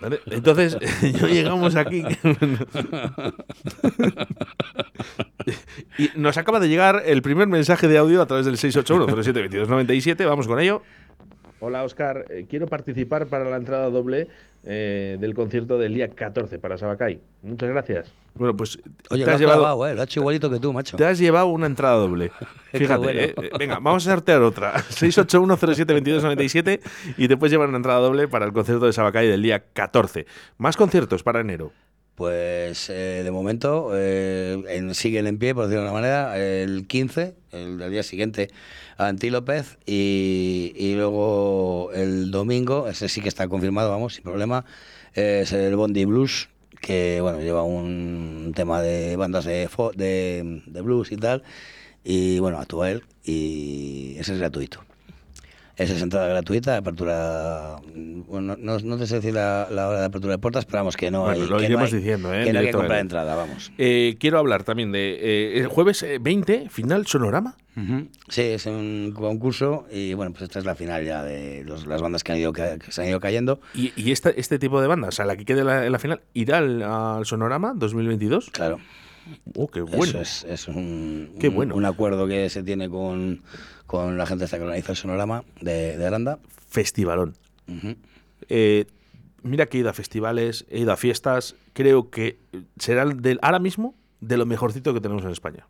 [0.00, 0.18] ¿Vale?
[0.26, 0.76] Entonces,
[1.20, 2.02] yo llegamos aquí.
[5.98, 10.26] y nos acaba de llegar el primer mensaje de audio a través del 681-07-2297.
[10.26, 10.82] Vamos con ello.
[11.60, 12.24] Hola, Oscar.
[12.30, 14.28] Eh, quiero participar para la entrada doble
[14.64, 17.20] eh, del concierto del día 14 para Sabacay.
[17.42, 18.12] Muchas gracias.
[18.34, 18.78] Bueno, pues
[19.10, 19.94] Oye, te lo has has llevado, clavado, eh.
[19.94, 20.96] Lo ha hecho igualito que tú, macho.
[20.96, 22.30] te has llevado una entrada doble.
[22.72, 23.20] Fíjate, bueno.
[23.20, 24.74] eh, eh, venga, vamos a sortear otra.
[24.90, 26.80] 681072297
[27.18, 30.26] y te puedes llevar una entrada doble para el concierto de Sabacay del día 14.
[30.58, 31.72] Más conciertos para enero.
[32.14, 36.86] Pues eh, de momento eh, en- siguen en pie, por decirlo de una manera, el
[36.86, 38.50] 15, el del día siguiente,
[39.08, 44.64] Antílopez y, y luego el domingo, ese sí que está confirmado, vamos, sin problema,
[45.14, 46.48] es el Bondi Blues,
[46.80, 51.42] que bueno, lleva un tema de bandas de, de, de blues y tal,
[52.04, 54.84] y bueno, actúa él y ese es gratuito.
[55.80, 57.76] Esa es entrada gratuita, apertura.
[57.94, 60.94] Bueno, no, no te sé decir la, la hora de apertura de puertas, pero vamos,
[60.96, 61.48] que no Bueno, hay.
[61.48, 62.44] lo que no iremos hay- diciendo, ¿eh?
[62.44, 63.72] Que no hay que comprar entrada, vamos.
[63.78, 67.56] Eh, quiero hablar también de eh, el jueves eh, 20, final Sonorama.
[68.28, 72.02] Sí, es un concurso y bueno, pues esta es la final ya de los- las
[72.02, 73.58] bandas que, han ido, que se han ido cayendo.
[73.74, 76.20] Y, y esta- este tipo de bandas, a la que quede la- en la final,
[76.34, 78.50] irá al, al Sonorama 2022.
[78.50, 78.78] Claro,
[79.54, 80.04] Oh, qué bueno.
[80.04, 81.74] eso es, es un, Qué un- bueno.
[81.74, 83.42] un acuerdo que se tiene con,
[83.90, 86.38] con la gente esta que organiza el sonorama de, de Aranda.
[86.68, 87.34] Festivalón.
[88.48, 88.86] Eh,
[89.42, 91.56] mira que he ido a festivales, he ido a fiestas.
[91.72, 92.38] Creo que
[92.78, 95.66] será el del, ahora mismo de lo mejorcito que tenemos en España.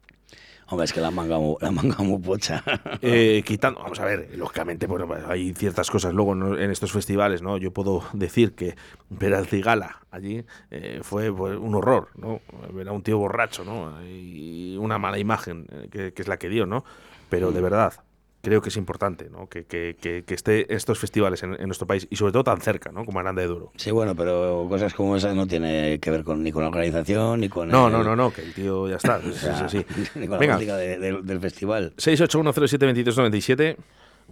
[0.66, 2.62] Hombre, es que la manga, la manga muy pocha.
[3.00, 6.58] Eh, quitando, vamos a ver, lógicamente, bueno, hay ciertas cosas luego ¿no?
[6.58, 7.56] en estos festivales, ¿no?
[7.56, 8.76] Yo puedo decir que
[9.08, 12.42] ver al Cigala allí eh, fue pues, un horror, ¿no?
[12.74, 13.98] Ver a un tío borracho, ¿no?
[14.04, 16.84] Y una mala imagen, eh, que, que es la que dio, ¿no?
[17.30, 17.94] Pero de verdad,
[18.42, 19.48] creo que es importante ¿no?
[19.48, 22.60] que, que, que, que esté estos festivales en, en, nuestro país y sobre todo tan
[22.60, 23.04] cerca ¿no?
[23.04, 23.72] como Aranda de Duro.
[23.76, 27.40] Sí, bueno, pero cosas como esas no tiene que ver con, ni con la organización
[27.40, 27.68] ni con...
[27.68, 29.18] No, el, no, no, no, que el tío ya está.
[29.18, 30.10] o sea, sí, sí.
[30.14, 30.54] Ni con Venga.
[30.54, 31.92] la política de, de, del festival.
[31.96, 33.76] 681072397.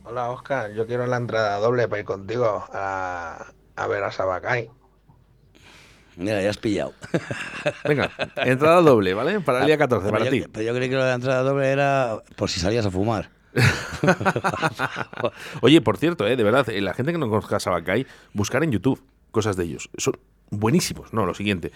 [0.04, 3.46] Hola Oscar, yo quiero la entrada doble para ir contigo a,
[3.76, 4.70] a ver a Sabacay.
[6.16, 6.94] Mira, ya has pillado.
[7.84, 9.40] Venga, entrada doble, ¿vale?
[9.40, 10.44] Para el día 14, pero para yo, ti.
[10.52, 13.30] Pero yo creí que la entrada doble era por si salías a fumar.
[15.60, 16.36] Oye, por cierto, ¿eh?
[16.36, 19.00] de verdad, eh, la gente que no conozca Sabacay, buscar en YouTube
[19.30, 19.90] cosas de ellos.
[19.96, 20.14] Son
[20.50, 21.12] buenísimos.
[21.12, 21.72] No, lo siguiente.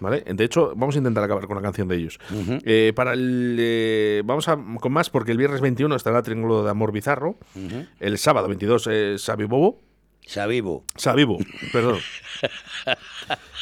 [0.00, 0.24] ¿Vale?
[0.26, 2.18] De hecho, vamos a intentar acabar con una canción de ellos.
[2.32, 2.62] Uh -huh.
[2.64, 6.70] eh, para el, eh, vamos a, con más, porque el viernes 21 estará Triángulo de
[6.70, 7.36] Amor Bizarro.
[7.54, 7.88] Uh -huh.
[8.00, 9.78] El sábado 22 es Sabi Bobo.
[10.26, 10.84] Sabibo.
[10.96, 11.38] Sabibo,
[11.72, 11.98] perdón.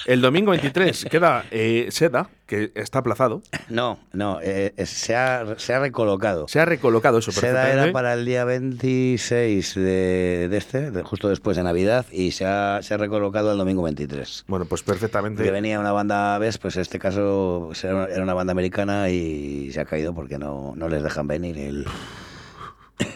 [0.07, 3.43] El domingo 23 queda eh, Seda, que está aplazado.
[3.69, 6.49] No, no, eh, se, ha, se ha recolocado.
[6.49, 11.29] Se ha recolocado eso, Seda era para el día 26 de, de este, de, justo
[11.29, 14.45] después de Navidad, y se ha, se ha recolocado el domingo 23.
[14.49, 15.43] Bueno, pues perfectamente.
[15.43, 16.59] Que venía una banda, ¿ves?
[16.59, 20.73] Pues en este caso era, era una banda americana y se ha caído porque no,
[20.77, 21.87] no les dejan venir el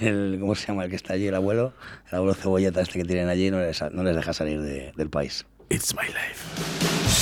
[0.01, 0.85] el, ¿cómo se llama?
[0.85, 1.73] El que está allí, el abuelo,
[2.11, 5.11] el abuelo cebolleta este que tienen allí, no les, no les deja salir de, del
[5.11, 5.47] país.
[5.71, 7.15] It's my life.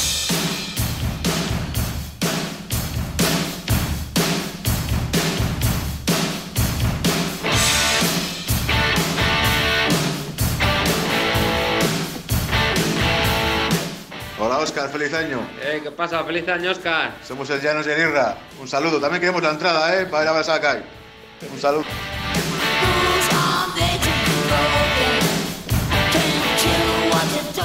[14.39, 15.39] Hola Oscar, feliz año.
[15.63, 16.25] Eh, ¿Qué pasa?
[16.25, 17.13] Feliz año, Oscar.
[17.23, 18.37] Somos el Llanos de Irra.
[18.61, 19.01] Un saludo.
[19.01, 20.07] También queremos la entrada, ¿eh?
[20.07, 21.02] Para ir a ver Sakai.
[21.51, 21.85] Un saludo.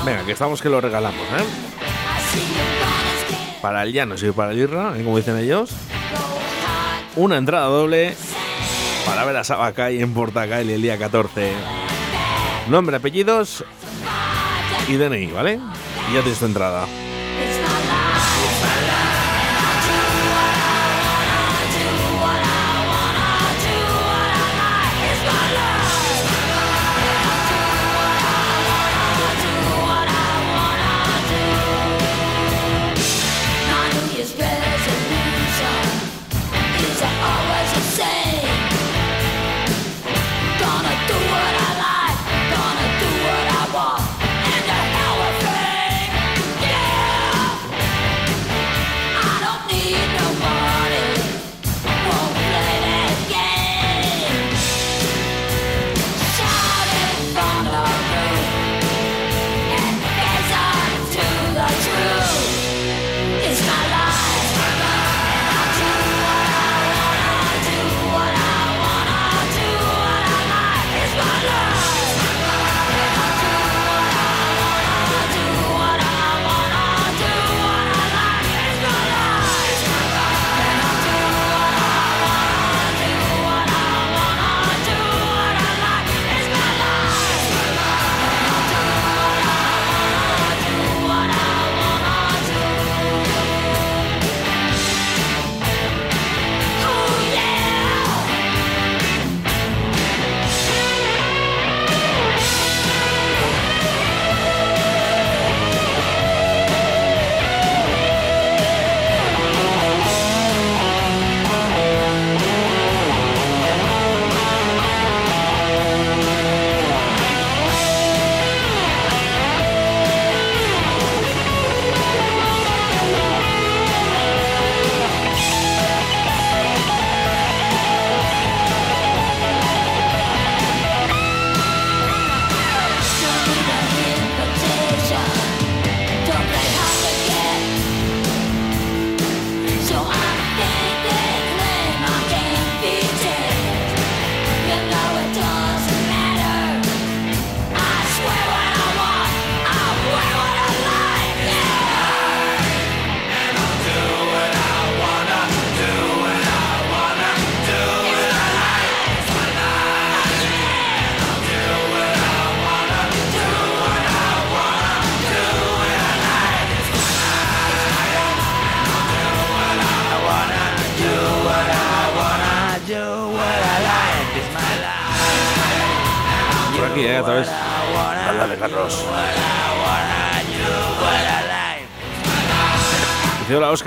[0.06, 1.44] Venga, que estamos que lo regalamos, ¿eh?
[3.62, 5.04] Para el Llanos y para el Irra, ¿eh?
[5.04, 5.72] como dicen ellos.
[7.16, 8.16] Una entrada doble
[9.06, 11.52] para ver a Sabacay en Portacalle el día 14.
[12.70, 13.66] Nombre, apellidos
[14.88, 15.60] y DNI, ¿vale?
[16.10, 16.86] Y ya tienes tu entrada.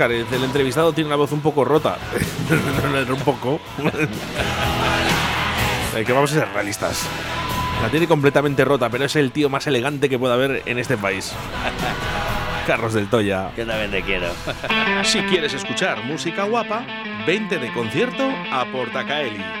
[0.05, 1.97] El entrevistado tiene una voz un poco rota.
[3.09, 3.59] un poco.
[5.95, 7.07] eh, que vamos a ser realistas.
[7.81, 10.97] La tiene completamente rota, pero es el tío más elegante que pueda haber en este
[10.97, 11.33] país.
[12.65, 13.51] Carlos del Toya.
[13.57, 14.27] Yo también te quiero.
[15.03, 16.83] Si quieres escuchar música guapa,
[17.25, 19.60] vente de concierto a Portacaeli.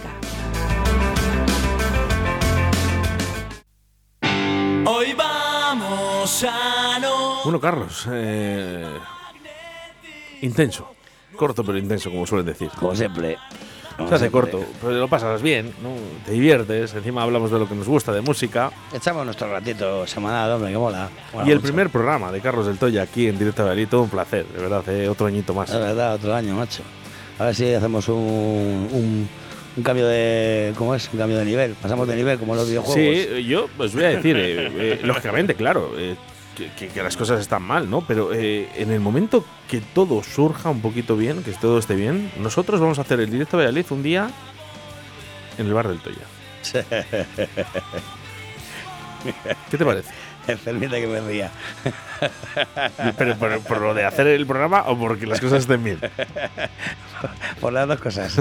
[4.85, 7.43] Hoy vamos a no.
[7.43, 8.85] Bueno, Carlos, eh,
[10.41, 10.87] intenso.
[11.35, 12.69] Corto pero intenso, como suelen decir.
[12.77, 13.37] Como siempre.
[14.07, 15.89] Se hace corto, pero lo pasas bien, ¿no?
[16.25, 18.71] te diviertes, encima hablamos de lo que nos gusta, de música.
[18.93, 21.09] Echamos nuestro ratito semanal, hombre, que mola.
[21.33, 21.67] mola y el mucho.
[21.67, 24.87] primer programa de Carlos del Toya aquí en Directo de todo un placer, de verdad,
[24.89, 25.69] eh, otro añito más.
[25.69, 26.81] Es verdad, otro año, macho.
[27.37, 29.29] A ver si hacemos un, un,
[29.77, 30.73] un cambio de.
[30.77, 31.09] ¿Cómo es?
[31.13, 31.73] Un cambio de nivel.
[31.81, 32.95] Pasamos de nivel como en los videojuegos.
[33.35, 36.15] Sí, yo os voy a decir, eh, eh, lógicamente, claro, eh,
[36.57, 38.01] que, que- que las cosas están mal, ¿no?
[38.01, 42.31] Pero eh, en el momento que todo surja un poquito bien, que todo esté bien,
[42.39, 44.29] nosotros vamos a hacer el directo de Valladolid un día
[45.57, 46.25] en el bar del Toya.
[49.69, 50.09] ¿Qué te parece?
[50.65, 51.51] Permite que me ría.
[53.17, 55.99] ¿Pero por, por lo de hacer el programa o porque las cosas estén bien?
[57.59, 58.35] Por las dos cosas.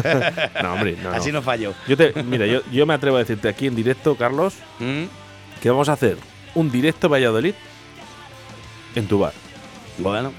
[0.63, 1.11] No, hombre, no.
[1.11, 1.75] Así no fallo.
[1.87, 5.05] Yo te, mira, yo, yo me atrevo a decirte aquí en directo, Carlos, ¿Mm?
[5.61, 6.17] que vamos a hacer
[6.55, 7.55] un directo Valladolid
[8.95, 9.35] en tu bar.
[9.99, 10.33] Bueno,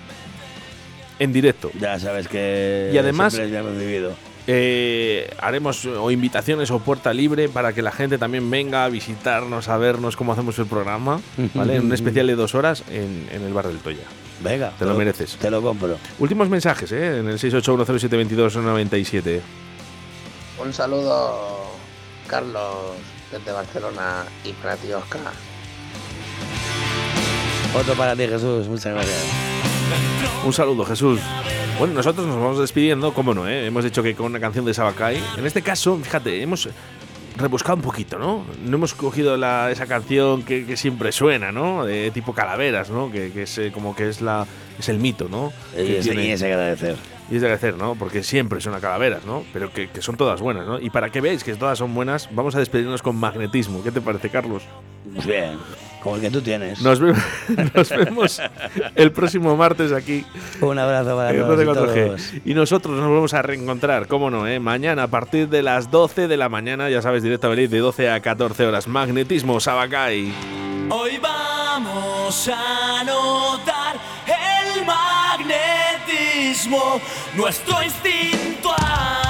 [1.19, 1.69] En directo.
[1.79, 2.89] ya sabes que.
[2.91, 4.15] Y además- siempre recibido.
[4.47, 9.69] Eh, haremos o invitaciones o puerta libre para que la gente también venga a visitarnos,
[9.69, 11.21] a vernos cómo hacemos el programa,
[11.53, 11.75] ¿vale?
[11.75, 14.03] En un especial de dos horas en, en el bar del Toya.
[14.43, 14.71] Venga.
[14.77, 15.37] Te lo mereces.
[15.37, 15.97] Te lo compro.
[16.19, 17.19] Últimos mensajes, ¿eh?
[17.19, 19.39] En el 681072297.
[20.63, 21.71] Un saludo,
[22.27, 22.75] Carlos,
[23.31, 25.21] desde Barcelona y para ti, Oscar.
[27.73, 28.67] Otro para ti, Jesús.
[28.67, 29.80] Muchas gracias.
[30.45, 31.19] Un saludo, Jesús.
[31.79, 33.65] Bueno, nosotros nos vamos despidiendo, cómo no, ¿eh?
[33.67, 35.21] Hemos dicho que con una canción de Sabacay.
[35.37, 36.69] En este caso, fíjate, hemos
[37.37, 38.45] rebuscado un poquito, ¿no?
[38.65, 41.85] No hemos cogido la, esa canción que, que siempre suena, ¿no?
[41.85, 43.11] De tipo calaveras, ¿no?
[43.11, 44.45] Que, que es eh, como que es la
[44.79, 45.53] es el mito, ¿no?
[45.77, 46.95] Y es, tiene- y es agradecer.
[47.29, 47.95] y es de agradecer, ¿no?
[47.95, 49.43] Porque siempre suena calaveras, ¿no?
[49.53, 50.79] Pero que, que son todas buenas, ¿no?
[50.79, 53.83] Y para que veáis que todas son buenas, vamos a despedirnos con magnetismo.
[53.83, 54.63] ¿Qué te parece, Carlos?
[55.13, 55.57] Pues bien,
[56.01, 56.81] como el que tú tienes.
[56.81, 57.13] Nos, ve-
[57.75, 58.41] nos vemos
[58.95, 60.25] el próximo martes aquí
[60.59, 61.61] Un abrazo para todos.
[61.61, 62.33] y 12 todos.
[62.45, 64.59] Y nosotros nos vamos a reencontrar, cómo no, ¿eh?
[64.59, 67.79] mañana a partir de las 12 de la mañana, ya sabes, directo a venir de
[67.79, 68.87] 12 a 14 horas.
[68.87, 70.33] Magnetismo, Sabacay.
[70.89, 73.95] Hoy vamos a notar
[74.25, 76.99] el magnetismo,
[77.35, 79.20] nuestro instinto animal.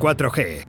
[0.00, 0.64] 4G.